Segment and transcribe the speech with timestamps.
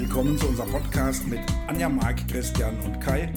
[0.00, 3.32] willkommen zu unserem Podcast mit Anja, Marc, Christian und Kai.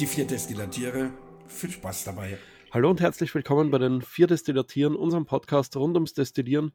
[0.00, 1.10] Die vier Destillatiere.
[1.46, 2.38] Viel Spaß dabei.
[2.70, 6.72] Hallo und herzlich willkommen bei den vier Destillatieren, unserem Podcast rund ums Destillieren.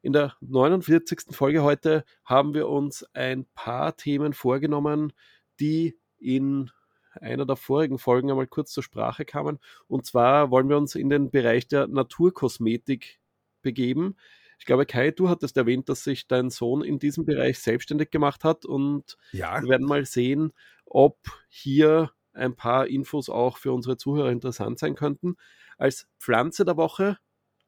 [0.00, 1.36] In der 49.
[1.36, 5.12] Folge heute haben wir uns ein paar Themen vorgenommen,
[5.60, 6.70] die in
[7.12, 9.58] einer der vorigen Folgen einmal kurz zur Sprache kamen.
[9.86, 13.20] Und zwar wollen wir uns in den Bereich der Naturkosmetik
[13.60, 14.16] begeben.
[14.60, 18.44] Ich glaube, Kai, du hattest erwähnt, dass sich dein Sohn in diesem Bereich selbstständig gemacht
[18.44, 19.60] hat und ja.
[19.62, 20.52] wir werden mal sehen,
[20.84, 21.18] ob
[21.48, 25.36] hier ein paar Infos auch für unsere Zuhörer interessant sein könnten.
[25.78, 27.16] Als Pflanze der Woche,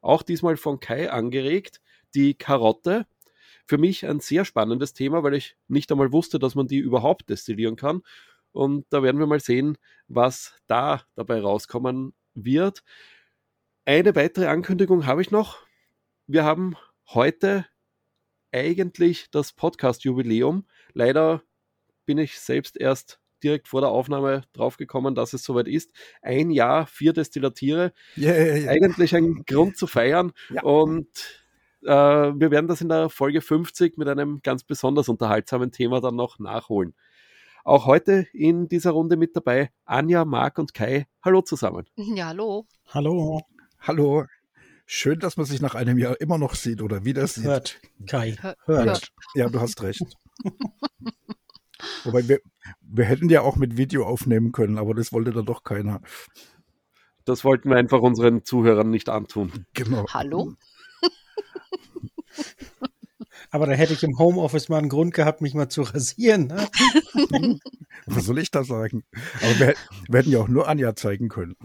[0.01, 1.81] auch diesmal von Kai angeregt,
[2.13, 3.07] die Karotte.
[3.65, 7.27] Für mich ein sehr spannendes Thema, weil ich nicht einmal wusste, dass man die überhaupt
[7.27, 8.03] destillieren kann.
[8.51, 12.83] Und da werden wir mal sehen, was da dabei rauskommen wird.
[13.83, 15.57] Eine weitere Ankündigung habe ich noch
[16.27, 16.75] wir haben
[17.07, 17.65] heute
[18.51, 20.65] eigentlich das Podcast-Jubiläum.
[20.93, 21.41] Leider
[22.05, 25.91] bin ich selbst erst direkt vor der Aufnahme draufgekommen, dass es soweit ist.
[26.21, 27.93] Ein Jahr, vier Destillatiere.
[28.17, 28.71] Yeah, yeah, yeah.
[28.71, 30.31] Eigentlich ein Grund zu feiern.
[30.49, 30.63] Ja.
[30.63, 31.07] Und
[31.83, 36.15] äh, wir werden das in der Folge 50 mit einem ganz besonders unterhaltsamen Thema dann
[36.15, 36.93] noch nachholen.
[37.65, 41.07] Auch heute in dieser Runde mit dabei Anja, Marc und Kai.
[41.21, 41.85] Hallo zusammen.
[41.95, 42.65] Ja, hallo.
[42.93, 43.41] Hallo.
[43.79, 44.25] Hallo.
[44.85, 47.45] Schön, dass man sich nach einem Jahr immer noch sieht oder wieder sieht.
[47.45, 48.35] Hört, Kai.
[48.39, 48.57] Hört.
[48.65, 49.13] Hört.
[49.35, 50.03] Ja, du hast recht.
[52.03, 52.39] Wobei wir,
[52.81, 56.01] wir hätten ja auch mit Video aufnehmen können, aber das wollte dann doch keiner.
[57.25, 59.65] Das wollten wir einfach unseren Zuhörern nicht antun.
[59.73, 60.05] Genau.
[60.09, 60.53] Hallo?
[63.51, 66.47] Aber da hätte ich im Homeoffice mal einen Grund gehabt, mich mal zu rasieren.
[66.47, 66.67] Ne?
[68.07, 69.03] Was soll ich da sagen?
[69.41, 69.73] Aber wir,
[70.09, 71.55] wir hätten ja auch nur Anja zeigen können.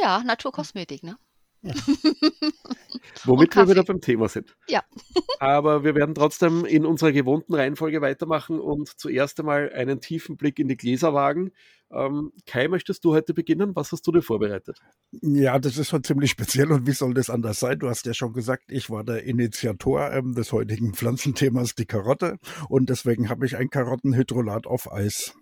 [0.00, 1.16] Ja, Naturkosmetik, ne?
[3.24, 4.56] Womit wir wieder beim Thema sind.
[4.68, 4.82] Ja.
[5.38, 10.58] Aber wir werden trotzdem in unserer gewohnten Reihenfolge weitermachen und zuerst einmal einen tiefen Blick
[10.58, 11.52] in die Gläser wagen.
[11.92, 13.76] Ähm, Kai, möchtest du heute beginnen?
[13.76, 14.78] Was hast du dir vorbereitet?
[15.20, 17.78] Ja, das ist schon ziemlich speziell und wie soll das anders sein?
[17.78, 22.38] Du hast ja schon gesagt, ich war der Initiator ähm, des heutigen Pflanzenthemas, die Karotte.
[22.68, 25.34] Und deswegen habe ich ein Karottenhydrolat auf Eis.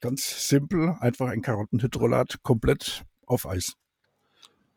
[0.00, 3.74] Ganz simpel, einfach ein Karottenhydrolat komplett auf Eis.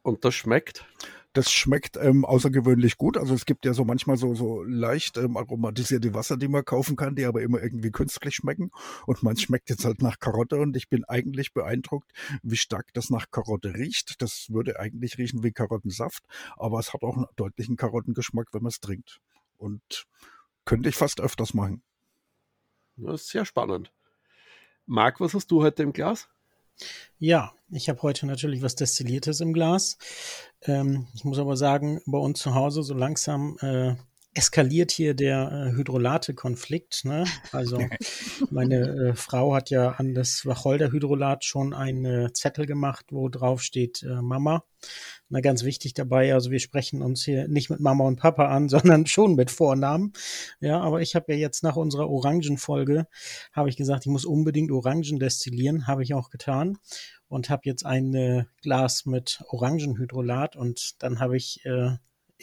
[0.03, 0.85] Und das schmeckt?
[1.33, 3.15] Das schmeckt ähm, außergewöhnlich gut.
[3.17, 6.97] Also es gibt ja so manchmal so, so leicht ähm, aromatisierte Wasser, die man kaufen
[6.97, 8.71] kann, die aber immer irgendwie künstlich schmecken.
[9.05, 12.11] Und man schmeckt jetzt halt nach Karotte und ich bin eigentlich beeindruckt,
[12.43, 14.21] wie stark das nach Karotte riecht.
[14.21, 16.25] Das würde eigentlich riechen wie Karottensaft,
[16.57, 19.21] aber es hat auch einen deutlichen Karottengeschmack, wenn man es trinkt.
[19.57, 20.05] Und
[20.65, 21.81] könnte ich fast öfters machen.
[22.97, 23.93] Das ist sehr spannend.
[24.85, 26.27] Marc, was hast du heute im Glas?
[27.19, 29.97] Ja, ich habe heute natürlich was Destilliertes im Glas.
[30.63, 33.95] Ähm, ich muss aber sagen, bei uns zu Hause so langsam äh,
[34.33, 37.05] eskaliert hier der äh, Hydrolate-Konflikt.
[37.05, 37.25] Ne?
[37.51, 37.79] Also
[38.49, 44.03] meine äh, Frau hat ja an das Wacholder-Hydrolat schon einen Zettel gemacht, wo drauf steht
[44.03, 44.63] äh, Mama.
[45.29, 48.69] Na, ganz wichtig dabei, also wir sprechen uns hier nicht mit Mama und Papa an,
[48.69, 50.13] sondern schon mit Vornamen.
[50.59, 53.07] Ja, aber ich habe ja jetzt nach unserer Orangenfolge,
[53.53, 56.77] habe ich gesagt, ich muss unbedingt Orangen destillieren, habe ich auch getan
[57.27, 61.97] und habe jetzt ein äh, Glas mit Orangenhydrolat und dann habe ich äh,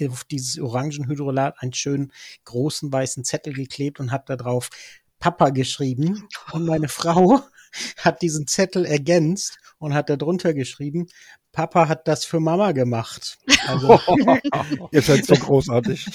[0.08, 2.12] auf dieses Orangenhydrolat einen schönen
[2.44, 4.70] großen weißen Zettel geklebt und habe da drauf
[5.18, 6.28] Papa geschrieben.
[6.52, 7.40] Und meine Frau
[7.96, 11.08] hat diesen Zettel ergänzt und hat da drunter geschrieben,
[11.52, 13.38] Papa hat das für Mama gemacht.
[13.66, 13.98] Also,
[14.92, 16.06] Ihr seid so großartig.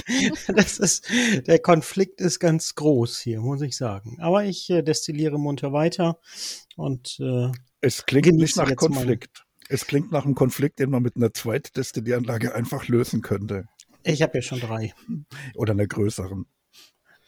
[0.47, 1.09] Das ist,
[1.47, 4.17] der Konflikt ist ganz groß hier, muss ich sagen.
[4.21, 6.19] Aber ich äh, destilliere munter weiter
[6.75, 7.51] und äh,
[7.81, 9.43] es klingt nicht nach Konflikt.
[9.69, 13.65] Es klingt nach einem Konflikt, den man mit einer Zweitdestillieranlage einfach lösen könnte.
[14.03, 14.93] Ich habe ja schon drei.
[15.55, 16.45] Oder einer größeren.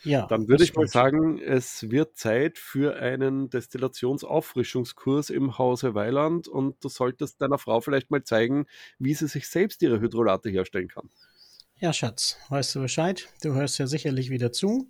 [0.04, 0.28] Ja.
[0.28, 6.84] Dann würde ich mal sagen, es wird Zeit für einen Destillationsauffrischungskurs im Hause Weiland und
[6.84, 8.68] du solltest deiner Frau vielleicht mal zeigen,
[9.00, 11.10] wie sie sich selbst ihre Hydrolate herstellen kann.
[11.78, 13.28] Ja, Schatz, weißt du Bescheid?
[13.42, 14.88] Du hörst ja sicherlich wieder zu.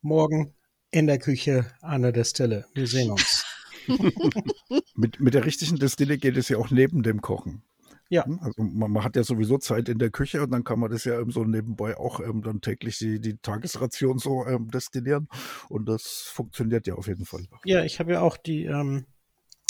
[0.00, 0.54] Morgen
[0.90, 2.66] in der Küche an der Destille.
[2.74, 3.44] Wir sehen uns.
[4.94, 7.62] mit, mit der richtigen Destille geht es ja auch neben dem Kochen.
[8.10, 8.24] Ja.
[8.24, 10.90] Hm, also man, man, hat ja sowieso Zeit in der Küche und dann kann man
[10.90, 15.28] das ja so nebenbei auch ähm, dann täglich die, die Tagesration so ähm, destillieren
[15.68, 17.44] und das funktioniert ja auf jeden Fall.
[17.64, 19.06] Ja, ich habe ja auch die ähm,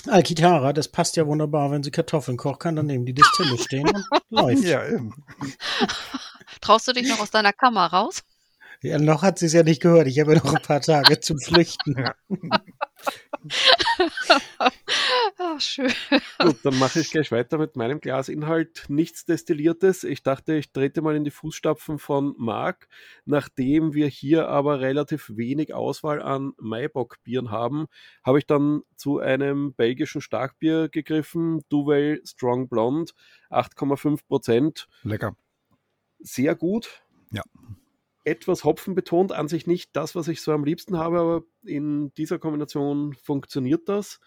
[0.06, 3.88] Alkitara, das passt ja wunderbar, wenn sie Kartoffeln kocht, kann dann neben die Distille stehen
[3.88, 4.64] und läuft.
[4.64, 5.12] Ja, eben.
[6.60, 8.22] Traust du dich noch aus deiner Kammer raus?
[8.80, 10.06] Ja, noch hat sie es ja nicht gehört.
[10.06, 11.96] Ich habe ja noch ein paar Tage zum Flüchten.
[15.38, 15.92] ah, schön.
[16.38, 18.84] Gut, dann mache ich gleich weiter mit meinem Glasinhalt.
[18.88, 20.04] Nichts Destilliertes.
[20.04, 22.88] Ich dachte, ich trete mal in die Fußstapfen von Marc.
[23.24, 27.86] Nachdem wir hier aber relativ wenig Auswahl an Maibock-Bieren haben,
[28.24, 31.62] habe ich dann zu einem belgischen Starkbier gegriffen.
[31.68, 33.12] Duvel Strong Blonde,
[33.50, 34.88] 8,5 Prozent.
[35.02, 35.36] Lecker.
[36.20, 37.02] Sehr gut.
[37.30, 37.42] Ja.
[38.28, 42.12] Etwas Hopfen betont, an sich nicht das, was ich so am liebsten habe, aber in
[42.14, 44.20] dieser Kombination funktioniert das.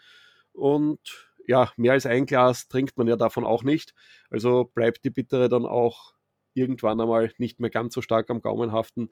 [0.53, 3.94] Und ja, mehr als ein Glas trinkt man ja davon auch nicht.
[4.30, 6.15] Also bleibt die Bittere dann auch
[6.53, 9.09] irgendwann einmal nicht mehr ganz so stark am Gaumen haften.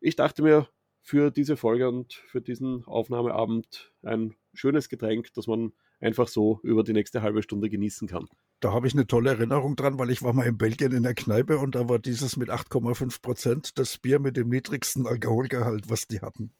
[0.00, 0.68] Ich dachte mir,
[1.02, 6.82] für diese Folge und für diesen Aufnahmeabend ein schönes Getränk, das man einfach so über
[6.82, 8.26] die nächste halbe Stunde genießen kann.
[8.60, 11.14] Da habe ich eine tolle Erinnerung dran, weil ich war mal in Belgien in der
[11.14, 16.06] Kneipe und da war dieses mit 8,5 Prozent das Bier mit dem niedrigsten Alkoholgehalt, was
[16.06, 16.50] die hatten.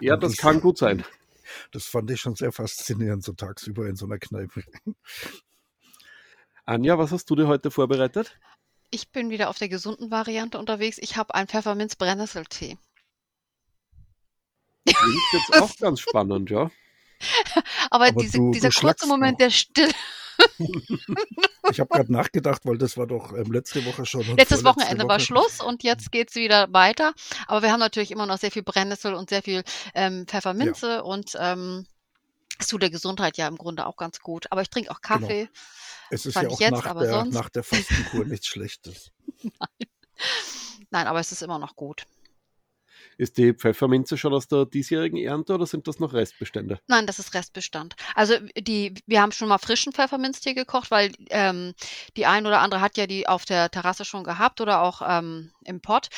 [0.00, 1.04] Ja, das, das kann gut sein.
[1.72, 4.62] Das fand ich schon sehr faszinierend, so tagsüber in so einer Kneipe.
[6.64, 8.38] Anja, was hast du dir heute vorbereitet?
[8.90, 10.98] Ich bin wieder auf der gesunden Variante unterwegs.
[11.00, 12.78] Ich habe einen Pfefferminz-Brennnesseltee.
[14.86, 16.70] Klingt jetzt auch ganz spannend, ja.
[17.90, 19.46] Aber, Aber diese, du, dieser du kurze Moment noch.
[19.46, 19.92] der Stille.
[21.70, 24.22] Ich habe gerade nachgedacht, weil das war doch ähm, letzte Woche schon.
[24.36, 25.08] Letztes Wochenende Woche.
[25.08, 27.12] war Schluss und jetzt geht es wieder weiter.
[27.46, 29.62] Aber wir haben natürlich immer noch sehr viel Brennnessel und sehr viel
[29.94, 31.00] ähm, Pfefferminze ja.
[31.00, 31.86] und ähm,
[32.58, 34.46] es tut der Gesundheit ja im Grunde auch ganz gut.
[34.50, 35.20] Aber ich trinke auch genau.
[35.20, 35.40] Kaffee.
[35.44, 35.50] Genau.
[36.10, 37.34] Es ist ja auch jetzt, nach, der, sonst...
[37.34, 39.12] nach der Fastenkur nichts Schlechtes.
[39.42, 39.88] Nein.
[40.90, 42.04] Nein, aber es ist immer noch gut.
[43.20, 46.80] Ist die Pfefferminze schon aus der diesjährigen Ernte oder sind das noch Restbestände?
[46.86, 47.94] Nein, das ist Restbestand.
[48.14, 51.74] Also die, wir haben schon mal frischen Pfefferminztee gekocht, weil ähm,
[52.16, 55.52] die ein oder andere hat ja die auf der Terrasse schon gehabt oder auch ähm,
[55.66, 56.08] im Pott.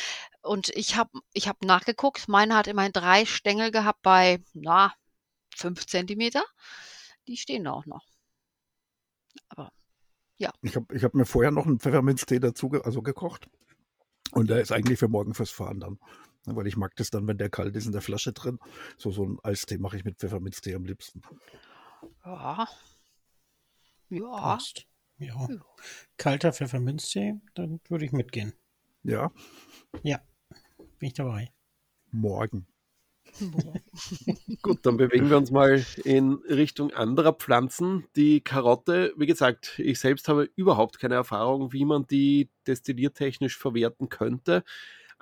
[0.42, 4.94] Und ich habe ich hab nachgeguckt, meine hat immerhin drei Stängel gehabt bei, na,
[5.56, 6.44] fünf Zentimeter.
[7.26, 8.06] Die stehen da auch noch.
[9.48, 9.72] Aber
[10.36, 10.52] ja.
[10.62, 13.48] Ich habe ich hab mir vorher noch einen Pfefferminztee dazu ge also gekocht.
[14.30, 15.98] Und der ist eigentlich für morgen fürs Fahren dann.
[16.44, 18.58] Weil ich mag das dann, wenn der kalt ist in der Flasche drin.
[18.96, 21.22] So, so ein Eistee mache ich mit Pfefferminztee am liebsten.
[22.24, 22.68] Ja.
[24.08, 24.40] Ja.
[24.40, 24.86] Passt.
[25.18, 25.48] Ja.
[26.16, 28.52] Kalter Pfefferminztee, dann würde ich mitgehen.
[29.04, 29.30] Ja.
[30.02, 30.20] Ja.
[30.98, 31.52] Bin ich dabei.
[32.10, 32.66] Morgen.
[34.62, 38.04] Gut, dann bewegen wir uns mal in Richtung anderer Pflanzen.
[38.16, 44.08] Die Karotte, wie gesagt, ich selbst habe überhaupt keine Erfahrung, wie man die destilliertechnisch verwerten
[44.08, 44.64] könnte.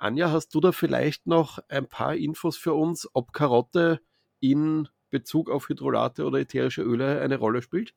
[0.01, 4.01] Anja, hast du da vielleicht noch ein paar Infos für uns, ob Karotte
[4.39, 7.93] in Bezug auf Hydrolate oder ätherische Öle eine Rolle spielt?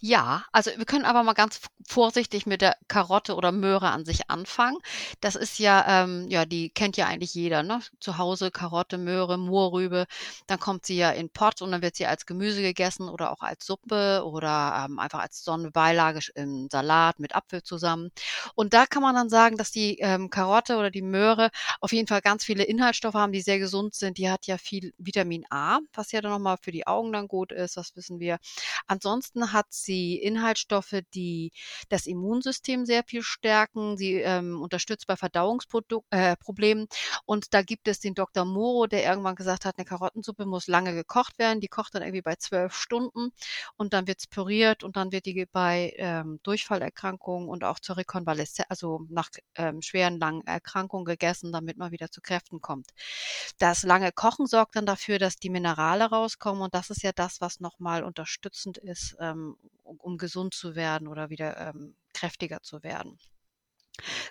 [0.00, 4.28] Ja, also wir können aber mal ganz vorsichtig mit der Karotte oder Möhre an sich
[4.30, 4.76] anfangen.
[5.20, 7.80] Das ist ja, ähm, ja, die kennt ja eigentlich jeder, ne?
[8.00, 10.06] Zu Hause Karotte, Möhre, Moorrübe.
[10.46, 13.40] Dann kommt sie ja in Pott und dann wird sie als Gemüse gegessen oder auch
[13.42, 18.10] als Suppe oder ähm, einfach als Sonnenbeilage im Salat mit Apfel zusammen.
[18.54, 21.50] Und da kann man dann sagen, dass die ähm, Karotte oder die Möhre
[21.80, 24.18] auf jeden Fall ganz viele Inhaltsstoffe haben, die sehr gesund sind.
[24.18, 27.52] Die hat ja viel Vitamin A, was ja dann nochmal für die Augen dann gut
[27.52, 28.38] ist, das wissen wir.
[28.86, 31.52] Ansonsten Ansonsten hat sie Inhaltsstoffe, die
[31.88, 33.96] das Immunsystem sehr viel stärken.
[33.96, 36.84] Sie ähm, unterstützt bei Verdauungsproblemen.
[36.84, 36.86] Äh,
[37.24, 38.44] und da gibt es den Dr.
[38.44, 41.60] Moro, der irgendwann gesagt hat, eine Karottensuppe muss lange gekocht werden.
[41.60, 43.30] Die kocht dann irgendwie bei zwölf Stunden
[43.76, 47.96] und dann wird es püriert und dann wird die bei ähm, Durchfallerkrankungen und auch zur
[47.96, 52.90] Rekonvaleszenz, also nach ähm, schweren langen Erkrankungen gegessen, damit man wieder zu Kräften kommt.
[53.58, 57.40] Das lange Kochen sorgt dann dafür, dass die Minerale rauskommen und das ist ja das,
[57.40, 63.18] was nochmal unterstützend ist ähm, um gesund zu werden oder wieder ähm, kräftiger zu werden.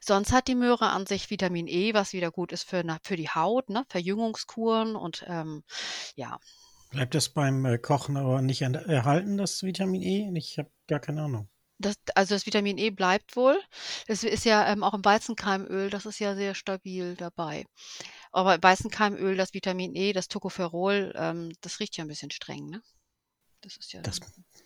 [0.01, 3.29] Sonst hat die Möhre an sich Vitamin E, was wieder gut ist für, für die
[3.29, 3.85] Haut, ne?
[3.89, 5.63] Verjüngungskuren und ähm,
[6.15, 6.39] ja.
[6.91, 10.31] Bleibt das beim äh, Kochen aber nicht erhalten, das Vitamin E?
[10.37, 11.49] Ich habe gar keine Ahnung.
[11.79, 13.59] Das, also das Vitamin E bleibt wohl.
[14.07, 17.65] Es ist ja ähm, auch im Weizenkeimöl, das ist ja sehr stabil dabei.
[18.31, 22.81] Aber Weizenkeimöl, das Vitamin E, das Tocopherol, ähm, das riecht ja ein bisschen streng, ne?
[23.61, 24.01] Das ist ja.
[24.01, 24.19] Das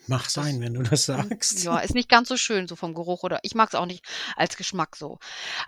[0.07, 1.63] Mach sein, wenn du das sagst.
[1.63, 4.03] Ja, ist nicht ganz so schön so vom Geruch oder ich mag es auch nicht
[4.35, 5.19] als Geschmack so.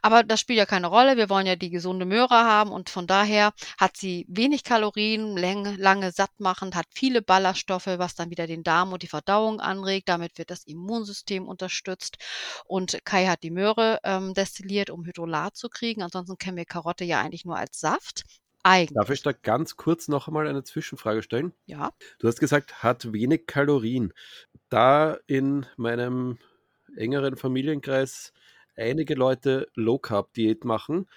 [0.02, 1.18] Aber das spielt ja keine Rolle.
[1.18, 5.76] Wir wollen ja die gesunde Möhre haben und von daher hat sie wenig Kalorien, lange,
[5.76, 10.10] lange satt machend, hat viele Ballaststoffe, was dann wieder den Darm und die Verdauung anregt.
[10.10, 12.18] Damit wird das Immunsystem unterstützt.
[12.66, 16.02] Und Kai hat die Möhre ähm, destilliert, um Hydrolat zu kriegen.
[16.02, 18.24] Ansonsten kennen wir Karotte ja eigentlich nur als Saft.
[18.64, 18.96] Eigentlich.
[18.96, 21.54] Darf ich da ganz kurz noch einmal eine Zwischenfrage stellen?
[21.66, 21.92] Ja.
[22.20, 24.14] Du hast gesagt, hat wenig Kalorien.
[24.70, 26.40] Da in meinem
[26.96, 28.34] engeren Familienkreis
[28.76, 31.08] einige Leute Low Carb Diät machen,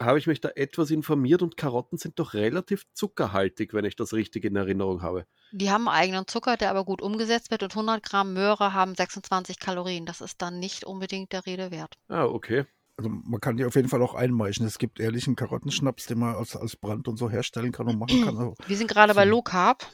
[0.00, 4.12] habe ich mich da etwas informiert und Karotten sind doch relativ zuckerhaltig, wenn ich das
[4.12, 5.26] richtig in Erinnerung habe.
[5.50, 9.58] Die haben eigenen Zucker, der aber gut umgesetzt wird und 100 Gramm Möhre haben 26
[9.58, 10.06] Kalorien.
[10.06, 11.94] Das ist dann nicht unbedingt der Rede wert.
[12.08, 12.64] Ah, okay.
[12.96, 14.66] Also man kann die auf jeden Fall auch einmeischen.
[14.66, 18.24] Es gibt ehrlichen Karottenschnaps, den man als, als Brand und so herstellen kann und machen
[18.24, 18.36] kann.
[18.36, 19.86] Also, Wir sind gerade bei Low Carb.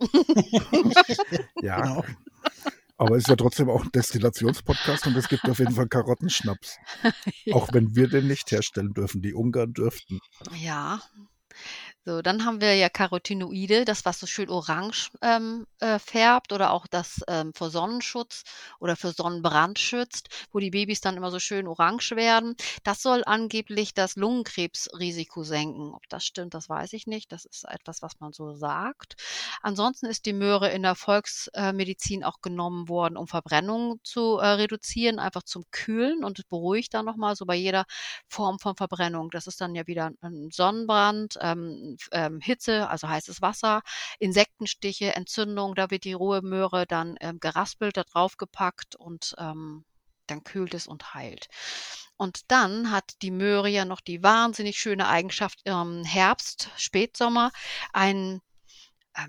[1.62, 2.04] ja, genau.
[2.96, 6.78] Aber es ist ja trotzdem auch ein Destillationspodcast und es gibt auf jeden Fall Karottenschnaps.
[7.44, 7.54] ja.
[7.54, 9.22] Auch wenn wir den nicht herstellen dürfen.
[9.22, 10.20] Die Ungarn dürften.
[10.56, 11.00] Ja,
[12.08, 16.72] so, dann haben wir ja Carotinoide, das, was so schön orange ähm, äh, färbt oder
[16.72, 18.44] auch das ähm, vor Sonnenschutz
[18.80, 22.56] oder für Sonnenbrand schützt, wo die Babys dann immer so schön orange werden.
[22.82, 25.92] Das soll angeblich das Lungenkrebsrisiko senken.
[25.92, 27.30] Ob das stimmt, das weiß ich nicht.
[27.30, 29.16] Das ist etwas, was man so sagt.
[29.60, 35.18] Ansonsten ist die Möhre in der Volksmedizin auch genommen worden, um Verbrennungen zu äh, reduzieren,
[35.18, 37.84] einfach zum Kühlen und beruhigt dann nochmal so bei jeder
[38.28, 39.28] Form von Verbrennung.
[39.30, 43.82] Das ist dann ja wieder ein Sonnenbrand, ähm, ähm, Hitze, also heißes Wasser,
[44.18, 49.84] Insektenstiche, Entzündung, da wird die rohe Möhre dann ähm, geraspelt, da drauf gepackt und ähm,
[50.26, 51.48] dann kühlt es und heilt.
[52.16, 57.50] Und dann hat die Möhre ja noch die wahnsinnig schöne Eigenschaft im Herbst, Spätsommer,
[57.92, 58.40] ein äh,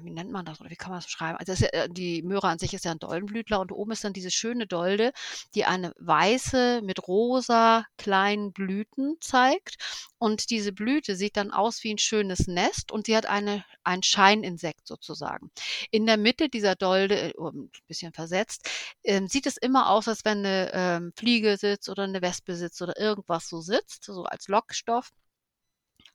[0.01, 1.37] wie nennt man das oder wie kann man das beschreiben?
[1.37, 4.13] Also ja, äh, die Möhre an sich ist ja ein Doldenblütler und oben ist dann
[4.13, 5.11] diese schöne Dolde,
[5.55, 9.77] die eine weiße mit rosa kleinen Blüten zeigt.
[10.17, 14.03] Und diese Blüte sieht dann aus wie ein schönes Nest und sie hat eine, ein
[14.03, 15.51] Scheininsekt sozusagen.
[15.91, 18.69] In der Mitte dieser Dolde, äh, ein bisschen versetzt,
[19.03, 22.81] äh, sieht es immer aus, als wenn eine ähm, Fliege sitzt oder eine Wespe sitzt
[22.81, 25.09] oder irgendwas so sitzt, so als Lockstoff.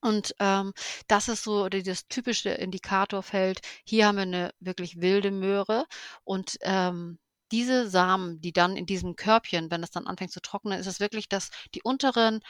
[0.05, 0.75] Und ähm,
[1.09, 3.61] das ist so das typische Indikatorfeld.
[3.85, 5.87] Hier haben wir eine wirklich wilde Möhre
[6.25, 7.19] und ähm,
[7.51, 11.01] diese Samen, die dann in diesem Körbchen, wenn es dann anfängt zu trocknen, ist es
[11.01, 12.41] wirklich, dass die unteren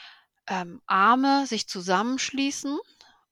[0.49, 2.77] ähm, Arme sich zusammenschließen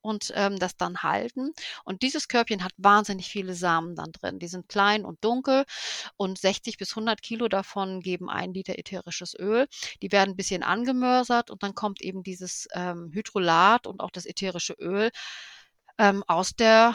[0.03, 1.53] und ähm, das dann halten.
[1.85, 4.39] Und dieses Körbchen hat wahnsinnig viele Samen dann drin.
[4.39, 5.65] Die sind klein und dunkel
[6.17, 9.67] und 60 bis 100 Kilo davon geben ein Liter ätherisches Öl.
[10.03, 14.27] Die werden ein bisschen angemörsert und dann kommt eben dieses ähm, Hydrolat und auch das
[14.27, 15.11] ätherische Öl
[15.99, 16.95] ähm, aus der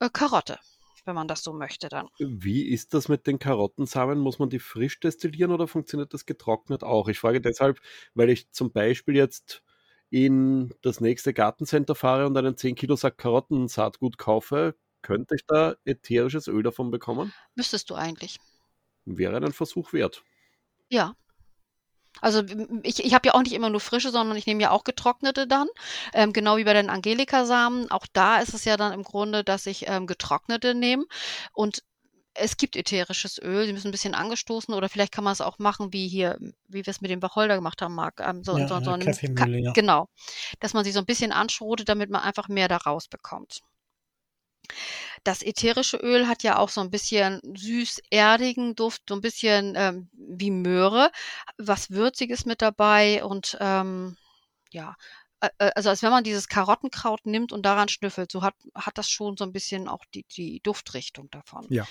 [0.00, 0.58] äh, Karotte
[1.04, 2.08] wenn man das so möchte dann.
[2.18, 4.18] Wie ist das mit den Karottensamen?
[4.18, 7.08] Muss man die frisch destillieren oder funktioniert das getrocknet auch?
[7.08, 7.80] Ich frage deshalb,
[8.14, 9.62] weil ich zum Beispiel jetzt
[10.12, 15.74] in das nächste Gartencenter fahre und einen 10 Kilo Sack Karottensaatgut kaufe, könnte ich da
[15.86, 17.32] ätherisches Öl davon bekommen?
[17.54, 18.38] Müsstest du eigentlich.
[19.06, 20.22] Wäre ein Versuch wert.
[20.90, 21.14] Ja.
[22.20, 22.42] Also
[22.82, 25.46] ich, ich habe ja auch nicht immer nur frische, sondern ich nehme ja auch getrocknete
[25.46, 25.68] dann.
[26.12, 27.90] Ähm, genau wie bei den Angelika-Samen.
[27.90, 31.06] Auch da ist es ja dann im Grunde, dass ich ähm, getrocknete nehme.
[31.54, 31.82] Und
[32.34, 35.58] es gibt ätherisches Öl, sie müssen ein bisschen angestoßen oder vielleicht kann man es auch
[35.58, 38.20] machen, wie hier, wie wir es mit dem Wacholder gemacht haben, Marc.
[38.20, 39.72] Ähm, so, ja, so, so ja, Kaffeemühle, ja.
[39.72, 40.08] Genau.
[40.60, 43.60] Dass man sie so ein bisschen anschrotet, damit man einfach mehr da rausbekommt.
[45.24, 50.08] Das ätherische Öl hat ja auch so ein bisschen süß-erdigen Duft, so ein bisschen ähm,
[50.12, 51.10] wie Möhre,
[51.58, 54.16] was Würziges mit dabei und ähm,
[54.70, 54.96] ja,
[55.58, 59.36] also als wenn man dieses Karottenkraut nimmt und daran schnüffelt, so hat, hat das schon
[59.36, 61.66] so ein bisschen auch die, die Duftrichtung davon.
[61.68, 61.86] Ja.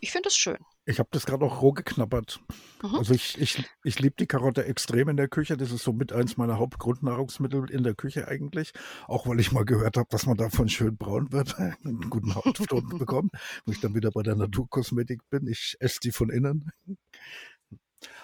[0.00, 0.56] Ich finde es schön.
[0.86, 2.40] Ich habe das gerade auch roh geknabbert.
[2.82, 2.94] Mhm.
[2.96, 5.56] Also ich, ich, ich liebe die Karotte extrem in der Küche.
[5.58, 8.72] Das ist so mit eins meiner Hauptgrundnahrungsmittel in der Küche eigentlich.
[9.06, 11.54] Auch weil ich mal gehört habe, dass man davon schön braun wird,
[11.84, 13.32] einen guten Hautton bekommt,
[13.66, 15.46] wo ich dann wieder bei der Naturkosmetik bin.
[15.46, 16.72] Ich esse die von innen.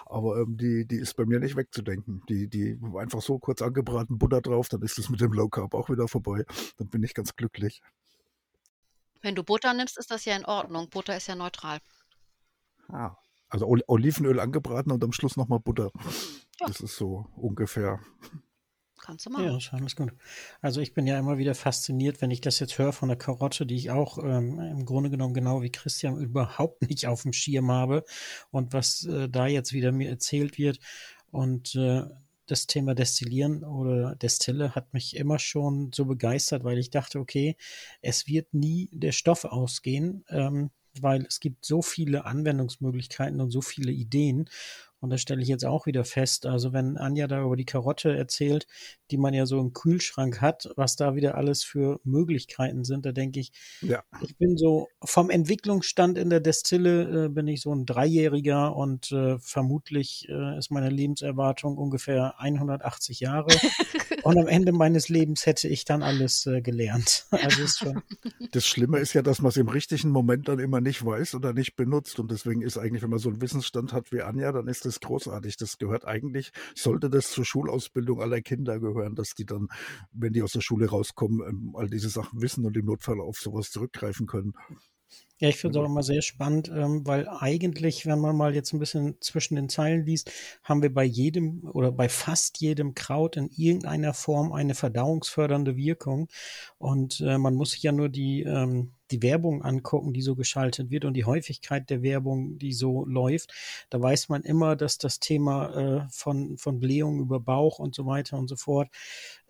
[0.07, 2.23] Aber ähm, die, die ist bei mir nicht wegzudenken.
[2.27, 5.75] Die, die einfach so kurz angebraten, Butter drauf, dann ist es mit dem Low Carb
[5.75, 6.43] auch wieder vorbei.
[6.77, 7.81] Dann bin ich ganz glücklich.
[9.27, 10.89] Wenn du Butter nimmst, ist das ja in Ordnung.
[10.89, 11.79] Butter ist ja neutral.
[12.87, 13.17] Ah,
[13.49, 15.91] also Olivenöl angebraten und am Schluss nochmal Butter.
[16.61, 16.67] Ja.
[16.67, 17.99] Das ist so ungefähr
[19.01, 19.43] Kannst du machen.
[19.43, 20.13] Ja, das ist gut.
[20.61, 23.65] Also ich bin ja immer wieder fasziniert, wenn ich das jetzt höre von der Karotte,
[23.65, 27.69] die ich auch ähm, im Grunde genommen genau wie Christian überhaupt nicht auf dem Schirm
[27.69, 28.05] habe
[28.49, 30.79] und was äh, da jetzt wieder mir erzählt wird.
[31.31, 32.03] Und äh,
[32.47, 37.55] das Thema Destillieren oder Destille hat mich immer schon so begeistert, weil ich dachte, okay,
[38.01, 43.61] es wird nie der Stoff ausgehen, ähm, weil es gibt so viele Anwendungsmöglichkeiten und so
[43.61, 44.49] viele Ideen.
[44.99, 46.45] Und das stelle ich jetzt auch wieder fest.
[46.45, 48.67] Also wenn Anja da über die Karotte erzählt,
[49.11, 53.11] die man ja so im Kühlschrank hat, was da wieder alles für Möglichkeiten sind, da
[53.11, 53.51] denke ich,
[53.81, 54.03] ja.
[54.21, 59.11] ich bin so vom Entwicklungsstand in der Destille äh, bin ich so ein Dreijähriger und
[59.11, 63.47] äh, vermutlich äh, ist meine Lebenserwartung ungefähr 180 Jahre.
[64.23, 67.25] und am Ende meines Lebens hätte ich dann alles äh, gelernt.
[67.37, 68.01] Also ist schon
[68.51, 71.53] das Schlimme ist ja, dass man es im richtigen Moment dann immer nicht weiß oder
[71.53, 72.19] nicht benutzt.
[72.19, 74.99] Und deswegen ist eigentlich, wenn man so einen Wissensstand hat wie Anja, dann ist das
[74.99, 75.57] großartig.
[75.57, 79.67] Das gehört eigentlich, sollte das zur Schulausbildung aller Kinder gehören, dass die dann,
[80.11, 83.37] wenn die aus der Schule rauskommen, ähm, all diese Sachen wissen und im Notfall auf
[83.37, 84.53] sowas zurückgreifen können.
[85.39, 88.73] Ja, ich finde es auch immer sehr spannend, ähm, weil eigentlich, wenn man mal jetzt
[88.73, 90.31] ein bisschen zwischen den Zeilen liest,
[90.63, 96.27] haben wir bei jedem oder bei fast jedem Kraut in irgendeiner Form eine verdauungsfördernde Wirkung.
[96.79, 100.89] Und äh, man muss sich ja nur die, ähm, die Werbung angucken, die so geschaltet
[100.91, 103.53] wird und die Häufigkeit der Werbung, die so läuft.
[103.89, 108.05] Da weiß man immer, dass das Thema äh, von, von Blähung über Bauch und so
[108.05, 108.89] weiter und so fort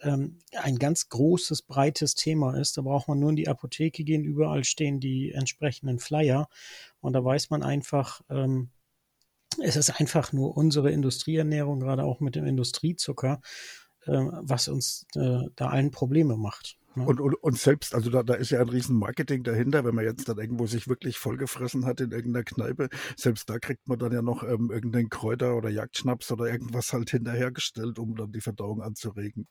[0.01, 2.77] ähm, ein ganz großes, breites Thema ist.
[2.77, 6.47] Da braucht man nur in die Apotheke gehen, überall stehen die entsprechenden Flyer
[7.01, 8.69] und da weiß man einfach, ähm,
[9.63, 13.41] es ist einfach nur unsere Industrieernährung, gerade auch mit dem Industriezucker,
[14.05, 16.76] äh, was uns äh, da allen Probleme macht.
[16.97, 17.05] Ne?
[17.05, 20.03] Und, und, und selbst, also da, da ist ja ein riesen Marketing dahinter, wenn man
[20.03, 24.11] jetzt dann irgendwo sich wirklich vollgefressen hat in irgendeiner Kneipe, selbst da kriegt man dann
[24.11, 28.81] ja noch ähm, irgendeinen Kräuter oder Jagdschnaps oder irgendwas halt hinterhergestellt, um dann die Verdauung
[28.81, 29.47] anzuregen.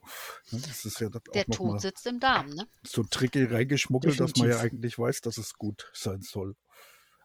[0.50, 2.66] Das ist ja das Der Tod sitzt im Darm, ne?
[2.82, 4.34] So tricky reingeschmuggelt, Definitiv.
[4.34, 6.54] dass man ja eigentlich weiß, dass es gut sein soll.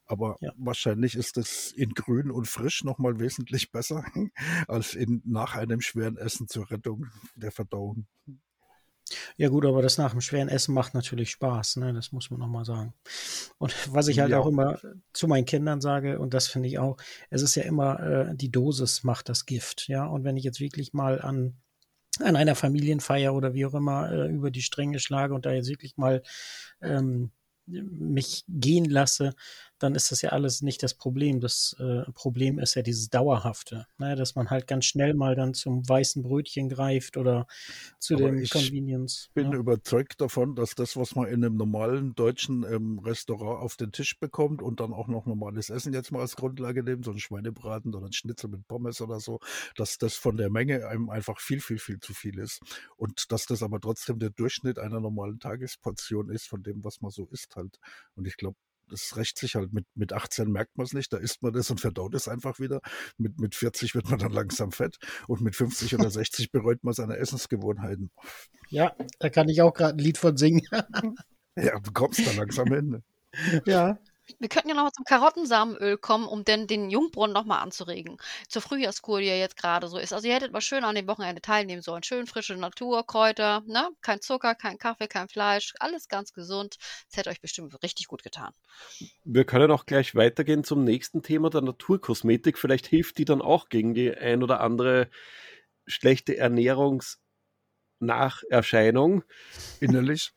[0.06, 0.52] Aber ja.
[0.58, 4.04] wahrscheinlich ist es in grün und frisch nochmal wesentlich besser
[4.68, 8.08] als in, nach einem schweren Essen zur Rettung der Verdauung.
[9.38, 11.94] Ja gut, aber das nach dem schweren Essen macht natürlich Spaß, ne?
[11.94, 12.94] Das muss man nochmal sagen.
[13.58, 14.40] Und was ich halt ja.
[14.40, 14.80] auch immer
[15.14, 16.98] zu meinen Kindern sage, und das finde ich auch,
[17.30, 20.06] es ist ja immer, äh, die Dosis macht das Gift, ja.
[20.06, 21.56] Und wenn ich jetzt wirklich mal an
[22.20, 25.70] an einer Familienfeier oder wie auch immer äh, über die Stränge schlage und da jetzt
[25.70, 26.22] wirklich mal
[26.82, 27.32] ähm,
[27.66, 29.34] mich gehen lasse,
[29.82, 31.40] dann ist das ja alles nicht das Problem.
[31.40, 34.16] Das äh, Problem ist ja dieses Dauerhafte, ne?
[34.16, 37.48] dass man halt ganz schnell mal dann zum weißen Brötchen greift oder
[37.98, 39.26] zu Aber dem ich Convenience.
[39.30, 39.58] Ich bin ja.
[39.58, 44.20] überzeugt davon, dass das, was man in einem normalen deutschen ähm, Restaurant auf den Tisch
[44.20, 47.96] bekommt und dann auch noch normales Essen jetzt mal als Grundlage nehmen, so ein Schweinebraten
[47.96, 49.40] oder ein Schnitzel mit Pommes oder so,
[49.76, 52.62] dass das von der Menge einem einfach viel, viel, viel zu viel ist.
[52.98, 57.10] Und dass das aber trotzdem der Durchschnitt einer normalen Tagesportion ist, von dem, was man
[57.10, 57.80] so isst halt.
[58.16, 58.58] Und ich glaube,
[58.92, 59.74] das rächt sich halt.
[59.74, 62.60] Mit, mit 18 merkt man es nicht, da isst man das und verdaut es einfach
[62.60, 62.82] wieder.
[63.18, 66.94] Mit, mit 40 wird man dann langsam fett und mit 50 oder 60 bereut man
[66.94, 68.12] seine Essensgewohnheiten.
[68.70, 70.68] Ja, da kann ich auch gerade ein Lied von singen.
[71.56, 73.04] ja, du kommst da langsam hin.
[73.66, 73.98] Ja,
[74.40, 78.18] wir könnten ja nochmal zum Karottensamenöl kommen, um denn den Jungbrunnen nochmal anzuregen.
[78.48, 80.14] Zur Frühjahrskur, die ja jetzt gerade so ist.
[80.14, 82.04] Also ihr hättet mal schön an dem Wochenende teilnehmen sollen.
[82.04, 83.90] Schön frische Natur, Kräuter, ne?
[84.02, 86.78] Kein Zucker, kein Kaffee, kein Fleisch, alles ganz gesund.
[87.10, 88.54] Das hätte euch bestimmt richtig gut getan.
[89.24, 92.58] Wir können auch gleich weitergehen zum nächsten Thema der Naturkosmetik.
[92.58, 95.10] Vielleicht hilft die dann auch gegen die ein oder andere
[95.88, 99.24] schlechte Ernährungsnacherscheinung.
[99.80, 100.34] Innerlich.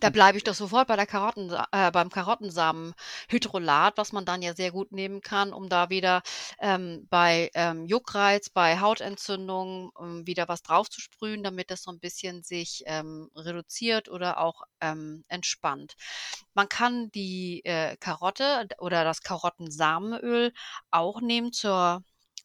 [0.00, 4.54] Da bleibe ich doch sofort bei der Karotten, äh, beim Karottensamenhydrolat, was man dann ja
[4.54, 6.22] sehr gut nehmen kann, um da wieder
[6.60, 11.90] ähm, bei ähm, Juckreiz, bei Hautentzündungen ähm, wieder was drauf zu sprühen, damit das so
[11.90, 15.94] ein bisschen sich ähm, reduziert oder auch ähm, entspannt.
[16.54, 20.52] Man kann die äh, Karotte oder das Karottensamenöl
[20.90, 22.02] auch nehmen zur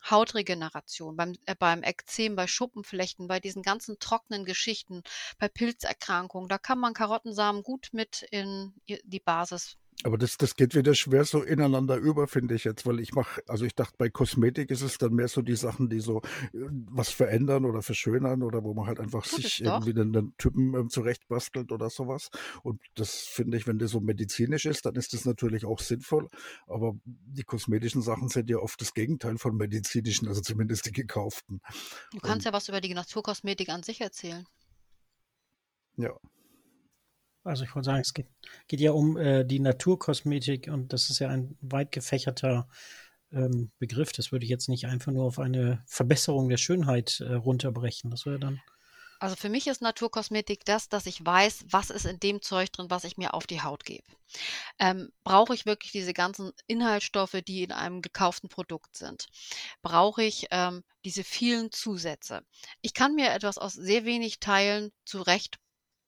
[0.09, 5.03] Hautregeneration, beim, äh, beim Ekzem, bei Schuppenflechten, bei diesen ganzen trockenen Geschichten,
[5.37, 10.75] bei Pilzerkrankungen, da kann man Karottensamen gut mit in die Basis aber das, das geht
[10.75, 14.09] wieder schwer so ineinander über, finde ich jetzt, weil ich mache, also ich dachte, bei
[14.09, 16.21] Kosmetik ist es dann mehr so die Sachen, die so
[16.53, 20.33] äh, was verändern oder verschönern oder wo man halt einfach Tut sich irgendwie den, den
[20.37, 22.29] Typen ähm, zurechtbastelt oder sowas.
[22.63, 26.27] Und das finde ich, wenn das so medizinisch ist, dann ist das natürlich auch sinnvoll.
[26.67, 31.61] Aber die kosmetischen Sachen sind ja oft das Gegenteil von medizinischen, also zumindest die gekauften.
[32.11, 34.45] Du kannst Und, ja was über die Naturkosmetik an sich erzählen.
[35.97, 36.11] Ja.
[37.43, 38.27] Also ich wollte sagen, es geht,
[38.67, 42.67] geht ja um äh, die Naturkosmetik und das ist ja ein weit gefächerter
[43.31, 44.11] ähm, Begriff.
[44.11, 48.11] Das würde ich jetzt nicht einfach nur auf eine Verbesserung der Schönheit äh, runterbrechen.
[48.11, 48.61] Das wäre dann.
[49.19, 52.89] Also für mich ist Naturkosmetik das, dass ich weiß, was ist in dem Zeug drin,
[52.89, 54.03] was ich mir auf die Haut gebe.
[54.79, 59.27] Ähm, brauche ich wirklich diese ganzen Inhaltsstoffe, die in einem gekauften Produkt sind?
[59.83, 62.41] Brauche ich ähm, diese vielen Zusätze?
[62.81, 65.59] Ich kann mir etwas aus sehr wenig Teilen zurecht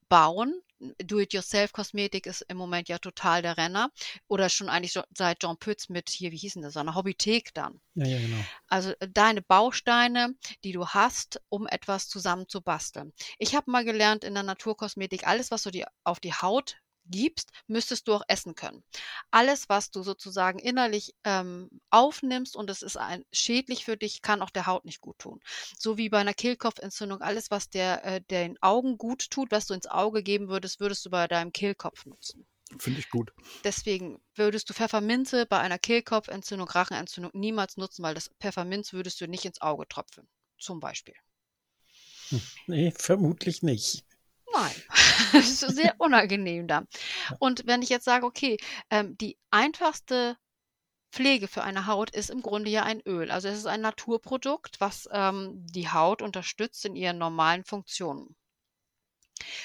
[0.10, 0.60] bauen,
[1.04, 3.90] Do-it-yourself-Kosmetik ist im Moment ja total der Renner.
[4.28, 7.80] Oder schon eigentlich seit John Pütz mit hier, wie hieß denn das, eine Hobbythek dann.
[7.96, 8.44] Ja, ja, genau.
[8.68, 13.14] Also äh, deine Bausteine, die du hast, um etwas zusammen zu basteln.
[13.38, 17.52] Ich habe mal gelernt in der Naturkosmetik, alles, was du dir auf die Haut gibst,
[17.68, 18.84] müsstest du auch essen können.
[19.32, 24.42] Alles, was du sozusagen innerlich ähm, aufnimmst und es ist ein, schädlich für dich, kann
[24.42, 25.42] auch der Haut nicht gut tun.
[25.78, 29.74] So wie bei einer Kehlkopfentzündung, alles, was der, äh, den Augen gut tut, was du
[29.74, 32.46] ins Auge geben würdest, würdest du bei deinem Kehlkopf nutzen.
[32.80, 33.34] Finde ich gut.
[33.64, 39.28] Deswegen würdest du Pfefferminze bei einer Kehlkopfentzündung, Rachenentzündung niemals nutzen, weil das Pfefferminz würdest du
[39.28, 40.28] nicht ins Auge tropfen.
[40.58, 41.16] Zum Beispiel.
[42.30, 44.06] Hm, nee, vermutlich nicht.
[44.54, 44.72] Nein,
[45.34, 46.88] das ist sehr unangenehm dann.
[47.40, 48.58] Und wenn ich jetzt sage, okay,
[48.90, 50.38] ähm, die einfachste
[51.12, 53.32] Pflege für eine Haut ist im Grunde ja ein Öl.
[53.32, 58.36] Also es ist ein Naturprodukt, was ähm, die Haut unterstützt in ihren normalen Funktionen.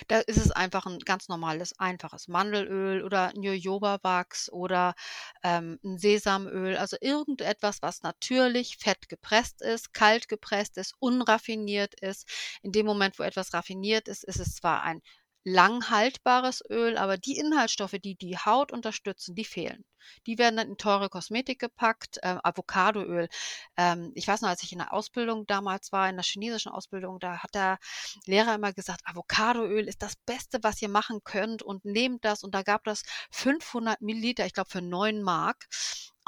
[0.09, 4.95] Da ist es einfach ein ganz normales, einfaches Mandelöl oder Jojoba-Wachs oder
[5.43, 12.29] ähm, ein Sesamöl, also irgendetwas, was natürlich fett gepresst ist, kalt gepresst ist, unraffiniert ist.
[12.63, 15.03] In dem Moment, wo etwas raffiniert ist, ist es zwar ein
[15.49, 19.85] lang haltbares Öl, aber die Inhaltsstoffe, die die Haut unterstützen, die fehlen.
[20.27, 22.19] Die werden dann in teure Kosmetik gepackt.
[22.23, 23.29] Ähm, Avocadoöl.
[23.77, 27.19] Ähm, ich weiß noch, als ich in der Ausbildung damals war, in der chinesischen Ausbildung,
[27.19, 27.79] da hat der
[28.27, 32.43] Lehrer immer gesagt, Avocadoöl ist das Beste, was ihr machen könnt und nehmt das.
[32.43, 35.67] Und da gab das 500 Milliliter, ich glaube für 9 Mark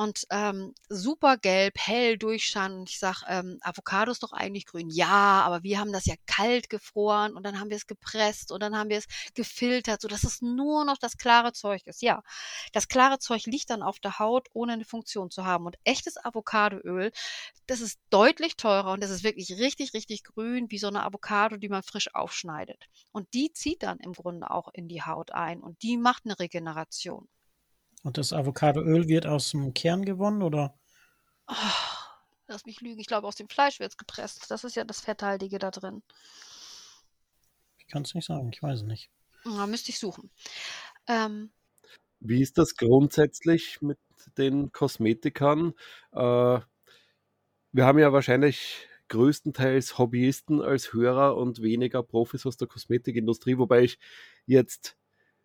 [0.00, 2.78] und ähm, super gelb, hell durchscheinen.
[2.80, 4.88] Und ich sage, ähm, Avocado ist doch eigentlich grün.
[4.88, 8.62] Ja, aber wir haben das ja kalt gefroren und dann haben wir es gepresst und
[8.62, 12.00] dann haben wir es gefiltert, sodass es nur noch das klare Zeug ist.
[12.00, 12.22] Ja,
[12.72, 15.66] das klare Zeug liegt dann auf der Haut, ohne eine Funktion zu haben.
[15.66, 17.12] Und echtes Avocadoöl,
[17.66, 21.58] das ist deutlich teurer und das ist wirklich richtig, richtig grün, wie so eine Avocado,
[21.58, 22.86] die man frisch aufschneidet.
[23.12, 26.38] Und die zieht dann im Grunde auch in die Haut ein und die macht eine
[26.38, 27.28] Regeneration.
[28.02, 30.74] Und das Avocadoöl wird aus dem Kern gewonnen, oder?
[31.46, 31.54] Oh,
[32.46, 33.00] lass mich lügen.
[33.00, 34.50] Ich glaube, aus dem Fleisch wird es gepresst.
[34.50, 36.02] Das ist ja das Fetthaltige da drin.
[37.78, 38.50] Ich kann es nicht sagen.
[38.52, 39.10] Ich weiß es nicht.
[39.44, 40.30] Da müsste ich suchen.
[41.06, 41.50] Ähm,
[42.20, 43.98] Wie ist das grundsätzlich mit
[44.38, 45.74] den Kosmetikern?
[46.12, 46.60] Äh,
[47.72, 53.82] wir haben ja wahrscheinlich größtenteils Hobbyisten als Hörer und weniger Profis aus der Kosmetikindustrie, wobei
[53.82, 53.98] ich
[54.46, 54.96] jetzt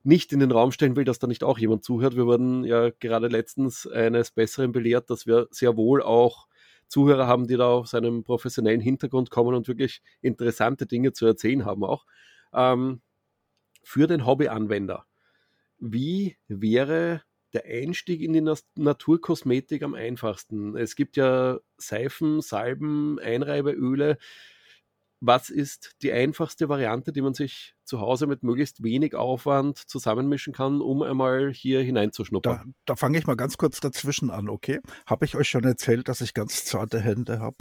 [0.06, 2.15] nicht in den Raum stellen will, dass da nicht auch jemand zuhört.
[2.15, 6.48] Wir wurden ja gerade letztens eines Besseren belehrt, dass wir sehr wohl auch
[6.88, 11.65] Zuhörer haben, die da aus einem professionellen Hintergrund kommen und wirklich interessante Dinge zu erzählen
[11.65, 12.06] haben auch.
[12.54, 13.02] Ähm,
[13.84, 15.06] für den Hobbyanwender,
[15.80, 20.76] wie wäre der Einstieg in die Naturkosmetik am einfachsten?
[20.78, 24.18] Es gibt ja Seifen, Salben, Einreibeöle
[25.22, 30.54] was ist die einfachste Variante, die man sich zu Hause mit möglichst wenig Aufwand zusammenmischen
[30.54, 32.58] kann, um einmal hier hineinzuschnuppern?
[32.86, 34.80] Da, da fange ich mal ganz kurz dazwischen an, okay?
[35.06, 37.58] Habe ich euch schon erzählt, dass ich ganz zarte Hände habe?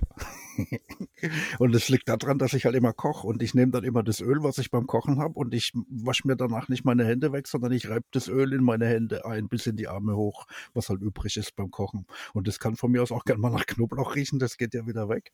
[1.59, 4.21] Und es liegt daran, dass ich halt immer koche und ich nehme dann immer das
[4.21, 7.49] Öl, was ich beim Kochen habe und ich wasche mir danach nicht meine Hände weg,
[7.49, 10.89] sondern ich reibe das Öl in meine Hände ein, bis in die Arme hoch, was
[10.89, 12.07] halt übrig ist beim Kochen.
[12.33, 14.87] Und das kann von mir aus auch gerne mal nach Knoblauch riechen, das geht ja
[14.87, 15.33] wieder weg.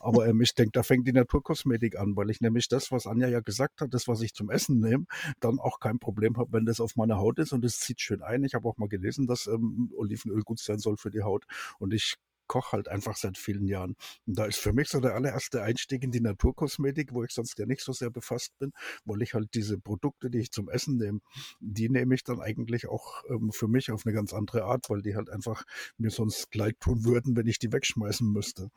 [0.00, 3.28] Aber ähm, ich denke, da fängt die Naturkosmetik an, weil ich nämlich das, was Anja
[3.28, 5.06] ja gesagt hat, das, was ich zum Essen nehme,
[5.40, 8.22] dann auch kein Problem habe, wenn das auf meiner Haut ist und es zieht schön
[8.22, 8.44] ein.
[8.44, 11.46] Ich habe auch mal gelesen, dass ähm, Olivenöl gut sein soll für die Haut
[11.78, 13.96] und ich koche halt einfach seit vielen Jahren.
[14.26, 17.58] Und da ist für mich so der allererste Einstieg in die Naturkosmetik, wo ich sonst
[17.58, 18.72] ja nicht so sehr befasst bin,
[19.04, 21.20] weil ich halt diese Produkte, die ich zum Essen nehme,
[21.60, 25.02] die nehme ich dann eigentlich auch ähm, für mich auf eine ganz andere Art, weil
[25.02, 25.64] die halt einfach
[25.96, 28.70] mir sonst leid tun würden, wenn ich die wegschmeißen müsste.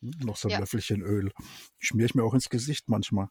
[0.00, 0.58] Hm, noch so ein ja.
[0.58, 1.32] Löffelchen Öl.
[1.78, 3.28] Schmiere ich mir auch ins Gesicht manchmal.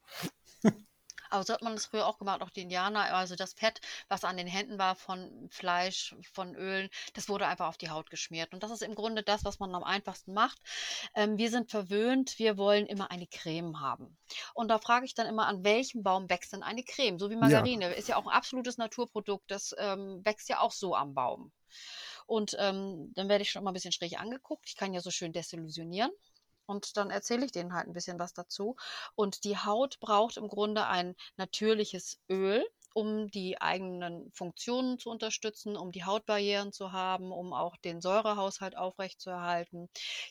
[1.31, 3.13] Aber so hat man das früher auch gemacht, auch die Indianer.
[3.15, 7.67] Also das Fett, was an den Händen war von Fleisch, von Ölen, das wurde einfach
[7.67, 8.53] auf die Haut geschmiert.
[8.53, 10.59] Und das ist im Grunde das, was man am einfachsten macht.
[11.15, 14.17] Ähm, wir sind verwöhnt, wir wollen immer eine Creme haben.
[14.53, 17.17] Und da frage ich dann immer, an welchem Baum wächst denn eine Creme?
[17.17, 17.85] So wie Margarine.
[17.85, 17.91] Ja.
[17.91, 19.49] Ist ja auch ein absolutes Naturprodukt.
[19.49, 21.51] Das ähm, wächst ja auch so am Baum.
[22.27, 24.65] Und ähm, dann werde ich schon mal ein bisschen schräg angeguckt.
[24.67, 26.11] Ich kann ja so schön desillusionieren
[26.65, 28.75] und dann erzähle ich denen halt ein bisschen was dazu.
[29.15, 35.77] Und die Haut braucht im Grunde ein natürliches Öl, um die eigenen Funktionen zu unterstützen,
[35.77, 39.89] um die Hautbarrieren zu haben, um auch den Säurehaushalt aufrechtzuerhalten,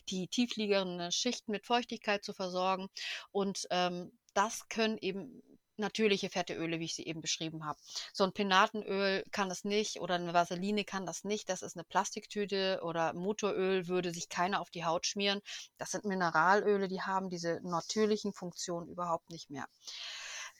[0.09, 2.87] die tiefliegenden Schichten mit Feuchtigkeit zu versorgen.
[3.31, 5.41] Und ähm, das können eben
[5.81, 7.77] natürliche fette Öle, wie ich sie eben beschrieben habe.
[8.13, 11.49] So ein Pinatenöl kann das nicht oder eine Vaseline kann das nicht.
[11.49, 15.41] Das ist eine Plastiktüte oder Motoröl würde sich keiner auf die Haut schmieren.
[15.77, 19.65] Das sind Mineralöle, die haben diese natürlichen Funktionen überhaupt nicht mehr.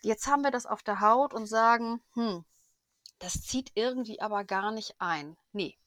[0.02, 2.44] Jetzt haben wir das auf der Haut und sagen, hm,
[3.20, 5.38] das zieht irgendwie aber gar nicht ein.
[5.54, 5.78] Nee,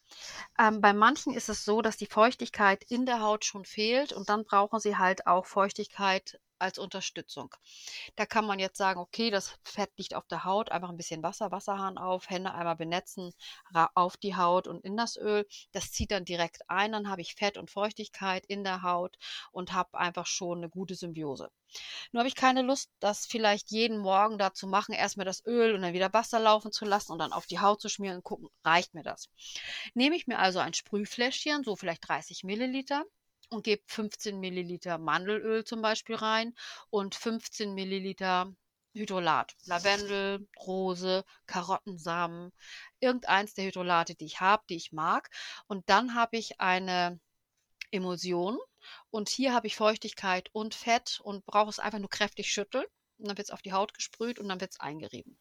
[0.58, 4.28] ähm, bei manchen ist es so, dass die Feuchtigkeit in der Haut schon fehlt und
[4.28, 7.54] dann brauchen sie halt auch Feuchtigkeit als Unterstützung.
[8.16, 11.22] Da kann man jetzt sagen, okay, das Fett liegt auf der Haut, einfach ein bisschen
[11.22, 13.32] Wasser, Wasserhahn auf, Hände einmal benetzen,
[13.94, 15.46] auf die Haut und in das Öl.
[15.72, 19.18] Das zieht dann direkt ein, dann habe ich Fett und Feuchtigkeit in der Haut
[19.52, 21.50] und habe einfach schon eine gute Symbiose.
[22.12, 25.74] Nur habe ich keine Lust, das vielleicht jeden Morgen da zu machen, erstmal das Öl
[25.74, 28.24] und dann wieder Wasser laufen zu lassen und dann auf die Haut zu schmieren und
[28.24, 29.28] gucken, reicht mir das.
[29.94, 33.04] Nehme ich mir also ein Sprühfläschchen, so vielleicht 30 Milliliter,
[33.50, 36.54] und gebe 15 Milliliter Mandelöl zum Beispiel rein
[36.90, 38.54] und 15 Milliliter
[38.94, 39.54] Hydrolat.
[39.64, 42.52] Lavendel, Rose, Karottensamen,
[43.00, 45.30] irgendeins der Hydrolate, die ich habe, die ich mag.
[45.66, 47.20] Und dann habe ich eine
[47.90, 48.58] Emulsion
[49.10, 52.86] und hier habe ich Feuchtigkeit und Fett und brauche es einfach nur kräftig schütteln.
[53.18, 55.38] Und dann wird es auf die Haut gesprüht und dann wird es eingerieben.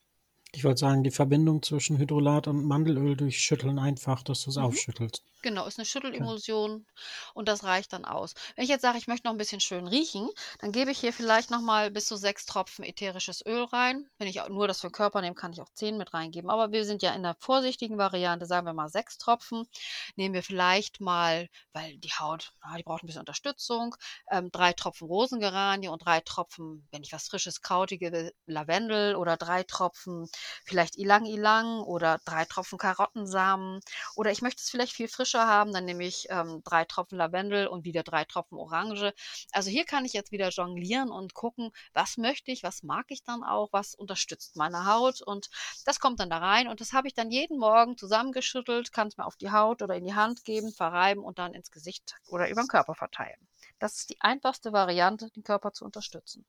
[0.55, 4.57] Ich wollte sagen, die Verbindung zwischen Hydrolat und Mandelöl durch Schütteln einfach, dass du es
[4.57, 4.65] mhm.
[4.65, 5.23] aufschüttelst.
[5.43, 6.85] Genau, ist eine Schüttelemulsion
[7.33, 8.33] und das reicht dann aus.
[8.55, 11.11] Wenn ich jetzt sage, ich möchte noch ein bisschen schön riechen, dann gebe ich hier
[11.11, 14.07] vielleicht nochmal bis zu sechs Tropfen ätherisches Öl rein.
[14.17, 16.49] Wenn ich nur das für den Körper nehme, kann ich auch zehn mit reingeben.
[16.49, 19.67] Aber wir sind ja in der vorsichtigen Variante, sagen wir mal sechs Tropfen.
[20.15, 23.95] Nehmen wir vielleicht mal, weil die Haut, die braucht ein bisschen Unterstützung,
[24.31, 29.63] ähm, drei Tropfen Rosengeranie und drei Tropfen, wenn ich was frisches, krautiges, Lavendel oder drei
[29.63, 30.29] Tropfen
[30.63, 33.79] vielleicht Ilang Ilang oder drei Tropfen Karottensamen.
[34.15, 37.67] Oder ich möchte es vielleicht viel frischer haben, dann nehme ich ähm, drei Tropfen Lavendel
[37.67, 39.13] und wieder drei Tropfen Orange.
[39.51, 43.23] Also hier kann ich jetzt wieder jonglieren und gucken, was möchte ich, was mag ich
[43.23, 45.49] dann auch, was unterstützt meine Haut und
[45.85, 49.17] das kommt dann da rein und das habe ich dann jeden Morgen zusammengeschüttelt, kann es
[49.17, 52.49] mir auf die Haut oder in die Hand geben, verreiben und dann ins Gesicht oder
[52.49, 53.47] über den Körper verteilen.
[53.79, 56.45] Das ist die einfachste Variante, den Körper zu unterstützen.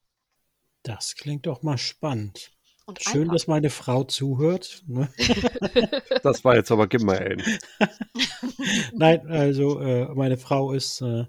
[0.83, 2.54] Das klingt doch mal spannend.
[2.87, 3.35] Und Schön, einfach.
[3.35, 4.83] dass meine Frau zuhört.
[4.87, 5.09] Ne?
[6.23, 7.43] Das war jetzt aber gemein.
[8.95, 11.25] Nein, also äh, meine Frau ist äh,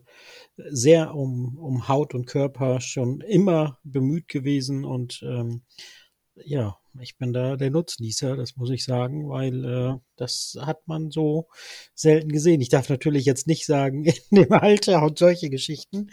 [0.57, 5.63] sehr um, um Haut und Körper schon immer bemüht gewesen und ähm,
[6.43, 11.11] ja, ich bin da der Nutznießer, das muss ich sagen, weil äh, das hat man
[11.11, 11.47] so
[11.93, 12.61] selten gesehen.
[12.61, 16.11] Ich darf natürlich jetzt nicht sagen, in dem Alter und solche Geschichten,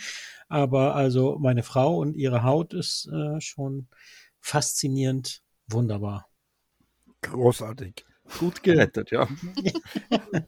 [0.49, 3.89] aber also meine Frau und ihre Haut ist äh, schon
[4.43, 6.29] faszinierend, wunderbar.
[7.23, 8.05] Großartig.
[8.39, 9.27] Gut gerettet, ja.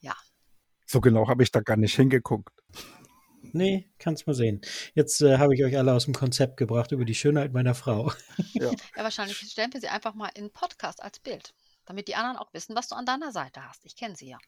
[0.00, 0.14] ja.
[0.86, 2.52] So genau habe ich da gar nicht hingeguckt.
[3.52, 4.60] Nee, kannst mal sehen.
[4.94, 8.12] Jetzt äh, habe ich euch alle aus dem Konzept gebracht über die Schönheit meiner Frau.
[8.52, 11.54] Ja, ja wahrscheinlich stellen wir sie einfach mal in Podcast als Bild,
[11.86, 13.84] damit die anderen auch wissen, was du an deiner Seite hast.
[13.84, 14.38] Ich kenne sie ja.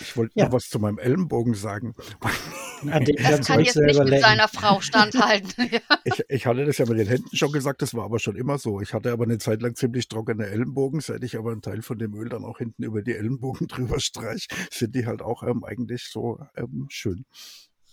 [0.00, 0.46] Ich wollte ja.
[0.46, 1.94] noch was zu meinem Ellenbogen sagen.
[2.82, 5.70] das kann jetzt nicht mit seiner Frau standhalten.
[6.04, 8.58] ich, ich, hatte das ja mit den Händen schon gesagt, das war aber schon immer
[8.58, 8.80] so.
[8.80, 11.98] Ich hatte aber eine Zeit lang ziemlich trockene Ellenbogen, seit ich aber einen Teil von
[11.98, 15.64] dem Öl dann auch hinten über die Ellenbogen drüber streich, sind die halt auch ähm,
[15.64, 17.24] eigentlich so ähm, schön.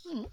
[0.03, 0.25] Hm.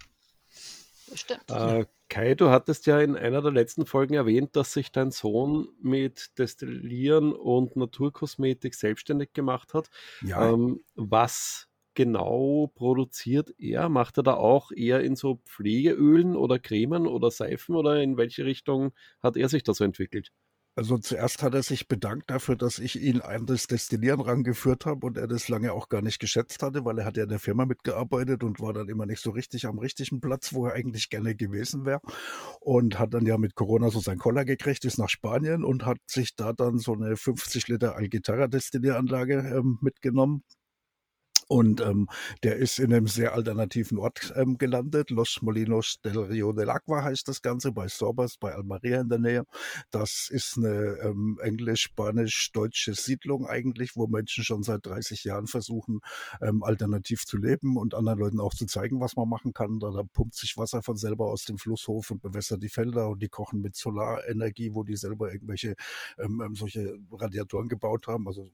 [1.13, 1.49] Stimmt.
[1.49, 5.69] Äh, Kai, du hattest ja in einer der letzten Folgen erwähnt, dass sich dein Sohn
[5.81, 9.89] mit Destillieren und Naturkosmetik selbstständig gemacht hat.
[10.21, 10.49] Ja.
[10.49, 13.89] Ähm, was genau produziert er?
[13.89, 18.45] Macht er da auch eher in so Pflegeölen oder Cremen oder Seifen oder in welche
[18.45, 20.31] Richtung hat er sich da so entwickelt?
[20.73, 25.05] Also zuerst hat er sich bedankt dafür, dass ich ihn an das Destillieren rangeführt habe
[25.05, 27.39] und er das lange auch gar nicht geschätzt hatte, weil er hat ja in der
[27.39, 31.09] Firma mitgearbeitet und war dann immer nicht so richtig am richtigen Platz, wo er eigentlich
[31.09, 31.99] gerne gewesen wäre.
[32.61, 35.97] Und hat dann ja mit Corona so sein Koller gekriegt, ist nach Spanien und hat
[36.07, 40.43] sich da dann so eine 50 Liter Algitara Destillieranlage ähm, mitgenommen
[41.51, 42.07] und ähm,
[42.43, 45.09] der ist in einem sehr alternativen Ort ähm, gelandet.
[45.09, 49.19] Los Molinos del Rio del Agua heißt das Ganze, bei Sorbas, bei Almeria in der
[49.19, 49.43] Nähe.
[49.91, 55.99] Das ist eine ähm, englisch-spanisch-deutsche Siedlung eigentlich, wo Menschen schon seit 30 Jahren versuchen,
[56.41, 59.79] ähm, alternativ zu leben und anderen Leuten auch zu zeigen, was man machen kann.
[59.79, 63.21] Da, da pumpt sich Wasser von selber aus dem Flusshof und bewässert die Felder und
[63.21, 65.75] die kochen mit Solarenergie, wo die selber irgendwelche
[66.17, 68.49] ähm, ähm solche Radiatoren gebaut haben, also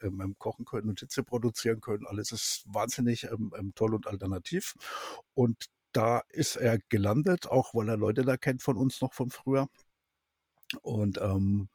[0.00, 2.06] ähm, kochen können und Hitze produzieren können.
[2.06, 4.74] Alles es ist wahnsinnig ähm, ähm, toll und alternativ.
[5.34, 9.30] Und da ist er gelandet, auch weil er Leute da kennt von uns noch von
[9.30, 9.68] früher.
[10.82, 11.68] Und ähm,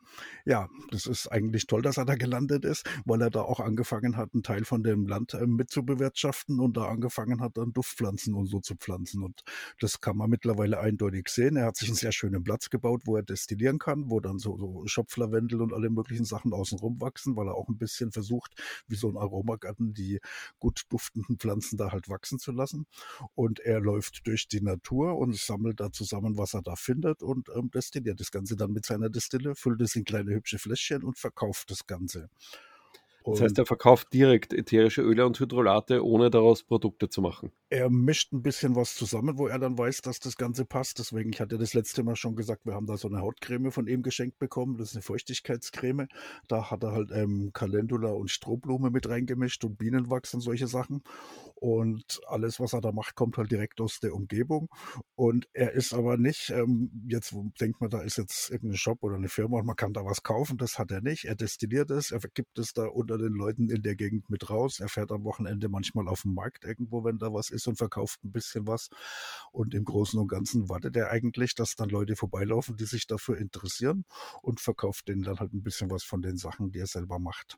[0.46, 4.18] ja, das ist eigentlich toll, dass er da gelandet ist, weil er da auch angefangen
[4.18, 8.48] hat, einen Teil von dem Land äh, mitzubewirtschaften und da angefangen hat, dann Duftpflanzen und
[8.48, 9.24] so zu pflanzen.
[9.24, 9.44] Und
[9.80, 11.58] das kann man mittlerweile eindeutig sehen.
[11.58, 14.58] Er hat sich einen sehr schönen Platz gebaut, wo er destillieren kann, wo dann so,
[14.58, 18.54] so Schopflavendel und alle möglichen Sachen außenrum wachsen, weil er auch ein bisschen versucht,
[18.88, 20.20] wie so ein Aromagarten, die
[20.60, 22.86] gut duftenden Pflanzen da halt wachsen zu lassen.
[23.36, 27.50] Und er läuft durch die Natur und sammelt da zusammen, was er da findet und
[27.56, 31.18] ähm, destilliert das Ganze dann mit seiner Distille, füllt es in kleine hübsche Fläschchen und
[31.18, 32.30] verkauft das Ganze.
[33.32, 37.52] Das heißt, er verkauft direkt ätherische Öle und Hydrolate, ohne daraus Produkte zu machen.
[37.70, 41.00] Er mischt ein bisschen was zusammen, wo er dann weiß, dass das Ganze passt.
[41.00, 43.88] Deswegen, ich hatte das letzte Mal schon gesagt, wir haben da so eine Hautcreme von
[43.88, 44.78] ihm geschenkt bekommen.
[44.78, 46.08] Das ist eine Feuchtigkeitscreme.
[46.48, 51.04] Da hat er halt ähm, Calendula und Strohblume mit reingemischt und Bienenwachs und solche Sachen.
[51.60, 54.70] Und alles, was er da macht, kommt halt direkt aus der Umgebung.
[55.16, 59.16] Und er ist aber nicht, ähm, jetzt denkt man, da ist jetzt irgendein Shop oder
[59.16, 60.58] eine Firma und man kann da was kaufen.
[60.58, 61.26] Das hat er nicht.
[61.26, 64.80] Er destilliert es, er gibt es da unter den Leuten in der Gegend mit raus.
[64.80, 68.24] Er fährt am Wochenende manchmal auf den Markt irgendwo, wenn da was ist und verkauft
[68.24, 68.90] ein bisschen was.
[69.52, 73.38] Und im Großen und Ganzen wartet er eigentlich, dass dann Leute vorbeilaufen, die sich dafür
[73.38, 74.06] interessieren
[74.44, 77.58] und verkauft denen dann halt ein bisschen was von den Sachen, die er selber macht.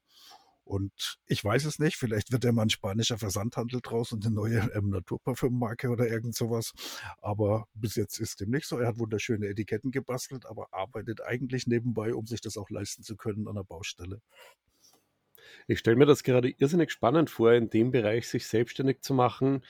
[0.69, 4.35] Und ich weiß es nicht, vielleicht wird ja mal ein spanischer Versandhandel draus und eine
[4.35, 6.73] neue ähm, Naturparfümmarke oder irgend sowas.
[7.23, 8.77] Aber bis jetzt ist dem nicht so.
[8.77, 13.17] Er hat wunderschöne Etiketten gebastelt, aber arbeitet eigentlich nebenbei, um sich das auch leisten zu
[13.17, 14.21] können an der Baustelle.
[15.65, 19.65] Ich stelle mir das gerade irrsinnig spannend vor, in dem Bereich sich selbstständig zu machen.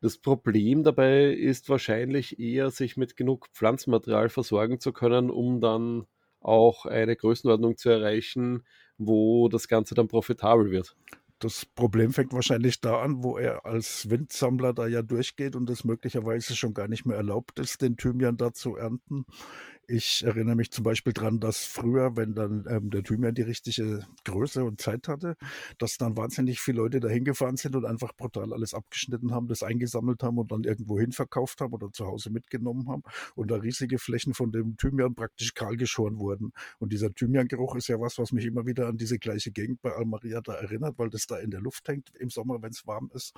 [0.00, 6.08] Das Problem dabei ist wahrscheinlich eher, sich mit genug Pflanzenmaterial versorgen zu können, um dann
[6.44, 8.64] auch eine Größenordnung zu erreichen,
[8.98, 10.96] wo das Ganze dann profitabel wird.
[11.38, 15.82] Das Problem fängt wahrscheinlich da an, wo er als Windsammler da ja durchgeht und es
[15.82, 19.24] möglicherweise schon gar nicht mehr erlaubt ist, den Thymian da zu ernten.
[19.88, 24.06] Ich erinnere mich zum Beispiel dran, dass früher, wenn dann ähm, der Thymian die richtige
[24.24, 25.36] Größe und Zeit hatte,
[25.78, 29.62] dass dann wahnsinnig viele Leute dahin gefahren sind und einfach brutal alles abgeschnitten haben, das
[29.64, 33.02] eingesammelt haben und dann irgendwo hin verkauft haben oder zu Hause mitgenommen haben
[33.34, 36.52] und da riesige Flächen von dem Thymian praktisch kahl geschoren wurden.
[36.78, 39.92] Und dieser Thymian-Geruch ist ja was, was mich immer wieder an diese gleiche Gegend bei
[39.92, 43.10] Almaria da erinnert, weil das da in der Luft hängt im Sommer, wenn es warm
[43.14, 43.34] ist.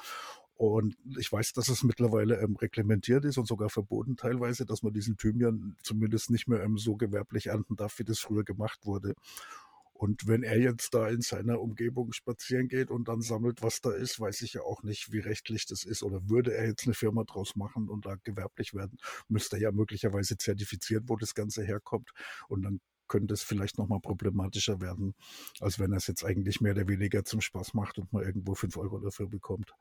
[0.56, 4.92] Und ich weiß, dass es mittlerweile ähm, reglementiert ist und sogar verboten teilweise, dass man
[4.92, 9.14] diesen Thymian zumindest nicht mehr ähm, so gewerblich ernten darf, wie das früher gemacht wurde.
[9.94, 13.92] Und wenn er jetzt da in seiner Umgebung spazieren geht und dann sammelt, was da
[13.92, 16.02] ist, weiß ich ja auch nicht, wie rechtlich das ist.
[16.02, 19.72] Oder würde er jetzt eine Firma draus machen und da gewerblich werden, müsste er ja
[19.72, 22.10] möglicherweise zertifizieren, wo das Ganze herkommt.
[22.48, 25.14] Und dann könnte es vielleicht nochmal problematischer werden,
[25.60, 28.54] als wenn er es jetzt eigentlich mehr oder weniger zum Spaß macht und mal irgendwo
[28.54, 29.72] fünf Euro dafür bekommt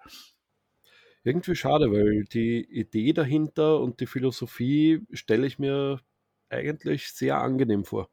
[1.23, 6.01] irgendwie schade, weil die Idee dahinter und die Philosophie stelle ich mir
[6.49, 8.09] eigentlich sehr angenehm vor.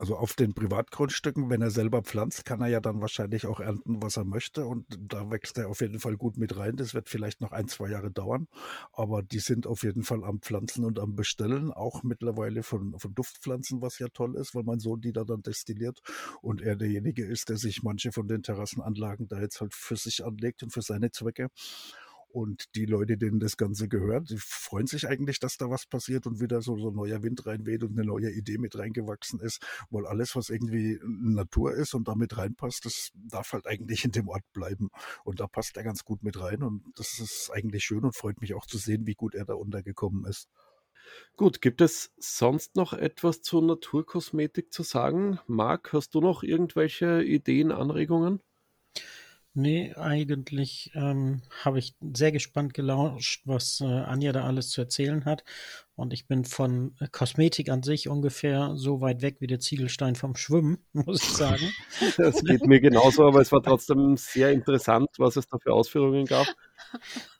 [0.00, 4.00] Also auf den Privatgrundstücken, wenn er selber pflanzt, kann er ja dann wahrscheinlich auch ernten,
[4.00, 4.64] was er möchte.
[4.64, 6.76] Und da wächst er auf jeden Fall gut mit rein.
[6.76, 8.46] Das wird vielleicht noch ein, zwei Jahre dauern.
[8.92, 11.72] Aber die sind auf jeden Fall am Pflanzen und am Bestellen.
[11.72, 15.42] Auch mittlerweile von, von Duftpflanzen, was ja toll ist, weil mein Sohn die da dann
[15.42, 16.00] destilliert.
[16.42, 20.24] Und er derjenige ist, der sich manche von den Terrassenanlagen da jetzt halt für sich
[20.24, 21.48] anlegt und für seine Zwecke.
[22.30, 26.26] Und die Leute, denen das Ganze gehört, die freuen sich eigentlich, dass da was passiert
[26.26, 29.64] und wieder so, so neuer Wind reinweht und eine neue Idee mit reingewachsen ist.
[29.90, 34.28] Weil alles, was irgendwie Natur ist und damit reinpasst, das darf halt eigentlich in dem
[34.28, 34.90] Ort bleiben.
[35.24, 36.62] Und da passt er ganz gut mit rein.
[36.62, 39.54] Und das ist eigentlich schön und freut mich auch zu sehen, wie gut er da
[39.54, 40.48] untergekommen ist.
[41.36, 45.38] Gut, gibt es sonst noch etwas zur Naturkosmetik zu sagen?
[45.46, 48.42] Marc, hast du noch irgendwelche Ideen, Anregungen?
[49.54, 55.24] Nee, eigentlich ähm, habe ich sehr gespannt gelauscht, was äh, Anja da alles zu erzählen
[55.24, 55.42] hat.
[55.96, 60.14] Und ich bin von äh, Kosmetik an sich ungefähr so weit weg wie der Ziegelstein
[60.14, 61.72] vom Schwimmen, muss ich sagen.
[62.16, 66.26] Das geht mir genauso, aber es war trotzdem sehr interessant, was es da für Ausführungen
[66.26, 66.46] gab.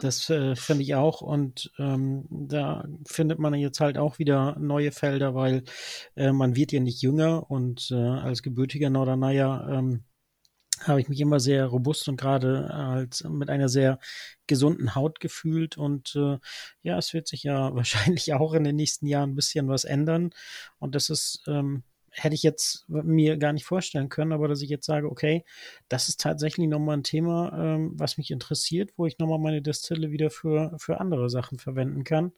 [0.01, 1.21] Das äh, finde ich auch.
[1.21, 5.63] Und ähm, da findet man jetzt halt auch wieder neue Felder, weil
[6.17, 10.03] äh, man wird ja nicht jünger und äh, als gebürtiger Norderneier ähm,
[10.89, 13.99] habe ich mich immer sehr robust und gerade als mit einer sehr
[14.47, 16.39] gesunden Haut gefühlt und äh,
[16.83, 20.31] ja, es wird sich ja wahrscheinlich auch in den nächsten Jahren ein bisschen was ändern
[20.79, 24.71] und das ist ähm, hätte ich jetzt mir gar nicht vorstellen können, aber dass ich
[24.71, 25.45] jetzt sage, okay,
[25.89, 30.11] das ist tatsächlich nochmal ein Thema, ähm, was mich interessiert, wo ich nochmal meine Destille
[30.11, 32.33] wieder für, für andere Sachen verwenden kann,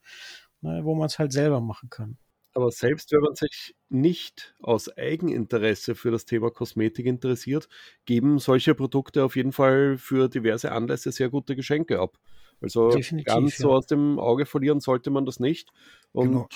[0.61, 2.19] ne, wo man es halt selber machen kann.
[2.53, 7.69] Aber selbst wenn man sich nicht aus Eigeninteresse für das Thema Kosmetik interessiert,
[8.07, 12.19] geben solche Produkte auf jeden Fall für diverse Anlässe sehr gute Geschenke ab.
[12.63, 13.63] Also Definitiv, ganz ja.
[13.63, 15.71] so aus dem Auge verlieren sollte man das nicht.
[16.13, 16.49] Und genau.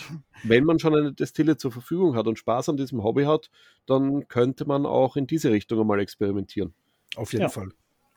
[0.43, 3.51] wenn man schon eine Destille zur Verfügung hat und Spaß an diesem Hobby hat,
[3.87, 6.75] dann könnte man auch in diese Richtung einmal experimentieren.
[7.17, 7.49] Auf jeden ja.
[7.49, 7.71] Fall.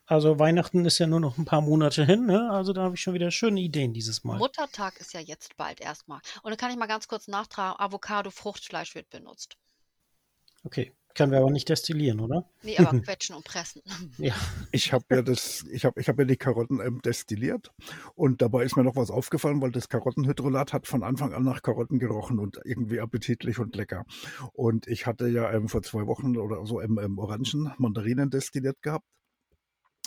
[0.08, 2.50] Also Weihnachten ist ja nur noch ein paar Monate hin, ne?
[2.50, 4.38] Also da habe ich schon wieder schöne Ideen dieses Mal.
[4.38, 6.22] Muttertag ist ja jetzt bald erstmal.
[6.44, 9.58] Und dann kann ich mal ganz kurz nachtragen, Avocado, Fruchtfleisch wird benutzt.
[10.64, 12.48] Okay, Können wir aber nicht destillieren, oder?
[12.62, 13.82] Nee, aber quetschen und pressen.
[14.20, 14.36] Ja.
[14.72, 17.72] Ich habe ja das, ich habe ich hab ja die Karotten ähm, destilliert
[18.14, 21.64] und dabei ist mir noch was aufgefallen, weil das Karottenhydrolat hat von Anfang an nach
[21.64, 24.06] Karotten gerochen und irgendwie appetitlich und lecker.
[24.54, 28.80] Und ich hatte ja ähm, vor zwei Wochen oder so ähm, ähm Orangen, Mandarinen destilliert
[28.84, 29.06] gehabt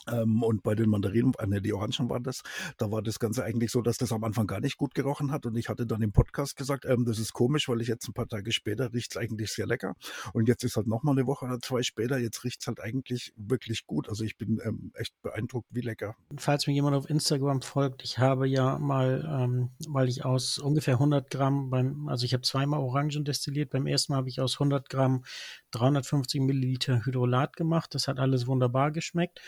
[0.08, 2.42] ähm, und bei den Mandarinen, äh, ne, die Orangen waren das,
[2.78, 5.46] da war das Ganze eigentlich so, dass das am Anfang gar nicht gut gerochen hat.
[5.46, 8.12] Und ich hatte dann im Podcast gesagt, ähm, das ist komisch, weil ich jetzt ein
[8.12, 9.94] paar Tage später riecht es eigentlich sehr lecker.
[10.32, 13.32] Und jetzt ist halt nochmal eine Woche oder zwei später, jetzt riecht es halt eigentlich
[13.36, 14.09] wirklich gut.
[14.09, 16.16] Also ich bin ähm, echt beeindruckt, wie lecker.
[16.36, 20.94] Falls mir jemand auf Instagram folgt, ich habe ja mal, ähm, weil ich aus ungefähr
[20.94, 23.70] 100 Gramm beim, also ich habe zweimal Orangen destilliert.
[23.70, 25.24] Beim ersten Mal habe ich aus 100 Gramm
[25.72, 27.94] 350 Milliliter Hydrolat gemacht.
[27.94, 29.40] Das hat alles wunderbar geschmeckt.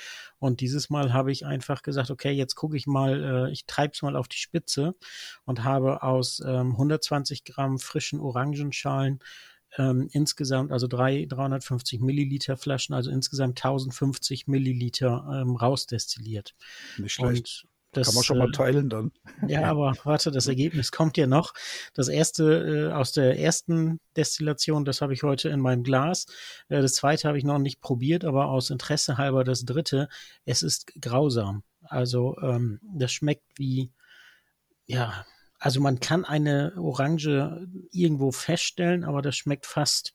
[0.43, 3.93] Und dieses Mal habe ich einfach gesagt, okay, jetzt gucke ich mal, äh, ich treibe
[3.95, 4.97] es mal auf die Spitze
[5.45, 9.21] und habe aus ähm, 120 Gramm frischen Orangenschalen
[9.79, 16.57] ähm, insgesamt, also drei 350 Milliliter Flaschen, also insgesamt 1050 Milliliter ähm, rausdestilliert.
[16.99, 17.69] Nicht schlecht.
[17.93, 19.13] Das, Kann man schon mal äh, teilen dann.
[19.47, 21.53] Ja, aber warte, das Ergebnis kommt ja noch.
[21.93, 26.27] Das erste äh, aus der ersten Destillation, das habe ich heute in meinem Glas.
[26.69, 30.09] Äh, das zweite habe ich noch nicht probiert, aber aus Interesse halber das dritte.
[30.47, 31.65] Es ist grausam.
[31.83, 33.93] Also ähm, das schmeckt wie,
[34.87, 35.27] ja,
[35.59, 40.15] also man kann eine Orange irgendwo feststellen, aber das schmeckt fast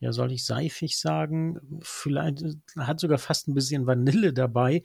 [0.00, 1.80] ja, soll ich seifig sagen?
[1.82, 2.44] Vielleicht
[2.76, 4.82] hat sogar fast ein bisschen Vanille dabei.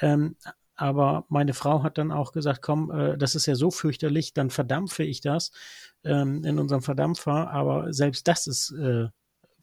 [0.00, 0.36] Ähm,
[0.80, 4.48] aber meine Frau hat dann auch gesagt, komm, äh, das ist ja so fürchterlich, dann
[4.48, 5.52] verdampfe ich das
[6.04, 7.50] ähm, in unserem Verdampfer.
[7.50, 9.08] Aber selbst das ist äh,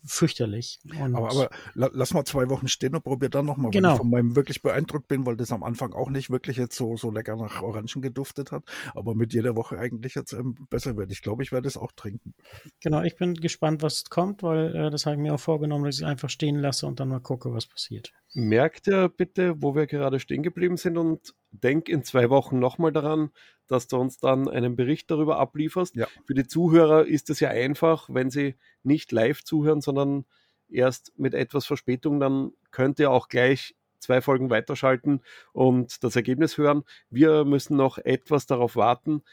[0.05, 0.79] fürchterlich.
[0.99, 3.89] Und aber, aber lass mal zwei Wochen stehen und probier dann nochmal, genau.
[3.89, 6.75] weil ich von meinem wirklich beeindruckt bin, weil das am Anfang auch nicht wirklich jetzt
[6.75, 8.63] so, so lecker nach Orangen geduftet hat,
[8.93, 11.11] aber mit jeder Woche eigentlich jetzt ähm, besser wird.
[11.11, 12.35] Ich glaube, ich werde es auch trinken.
[12.79, 15.97] Genau, ich bin gespannt, was kommt, weil äh, das habe ich mir auch vorgenommen, dass
[15.97, 18.13] ich einfach stehen lasse und dann mal gucke, was passiert.
[18.39, 22.91] Merkt ihr bitte, wo wir gerade stehen geblieben sind und denk in zwei Wochen nochmal
[22.91, 23.31] daran,
[23.65, 25.95] dass du uns dann einen Bericht darüber ablieferst.
[25.95, 26.07] Ja.
[26.23, 30.25] Für die Zuhörer ist es ja einfach, wenn sie nicht live zuhören, sondern
[30.69, 35.21] erst mit etwas Verspätung, dann könnt ihr auch gleich zwei Folgen weiterschalten
[35.51, 36.83] und das Ergebnis hören.
[37.09, 39.23] Wir müssen noch etwas darauf warten.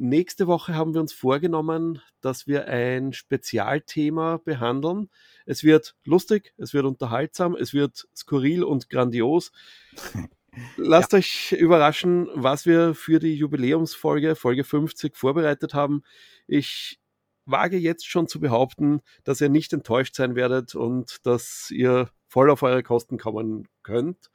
[0.00, 5.10] Nächste Woche haben wir uns vorgenommen, dass wir ein Spezialthema behandeln.
[5.44, 9.50] Es wird lustig, es wird unterhaltsam, es wird skurril und grandios.
[10.76, 11.18] Lasst ja.
[11.18, 16.04] euch überraschen, was wir für die Jubiläumsfolge, Folge 50, vorbereitet haben.
[16.46, 17.00] Ich
[17.44, 22.50] wage jetzt schon zu behaupten, dass ihr nicht enttäuscht sein werdet und dass ihr voll
[22.50, 24.30] auf eure Kosten kommen könnt.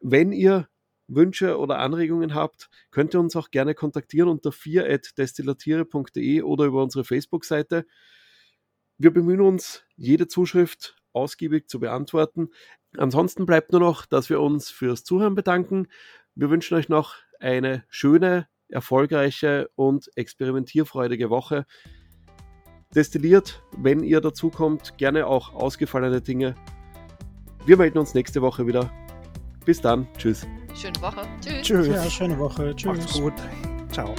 [0.00, 0.68] Wenn ihr
[1.08, 7.04] Wünsche oder Anregungen habt, könnt ihr uns auch gerne kontaktieren unter 4.destillatiere.de oder über unsere
[7.04, 7.86] Facebook-Seite.
[8.98, 12.50] Wir bemühen uns, jede Zuschrift ausgiebig zu beantworten.
[12.96, 15.88] Ansonsten bleibt nur noch, dass wir uns fürs Zuhören bedanken.
[16.34, 21.66] Wir wünschen euch noch eine schöne, erfolgreiche und experimentierfreudige Woche.
[22.94, 26.54] Destilliert, wenn ihr dazu kommt, gerne auch ausgefallene Dinge.
[27.64, 28.90] Wir melden uns nächste Woche wieder.
[29.64, 30.06] Bis dann.
[30.18, 30.46] Tschüss.
[30.74, 31.26] Schöne Woche.
[31.40, 31.62] Tschüss.
[31.62, 31.86] Tschüss.
[31.88, 32.74] Ja, schöne Woche.
[32.74, 32.86] Tschüss.
[32.96, 33.34] Macht's gut.
[33.90, 34.14] Ciao.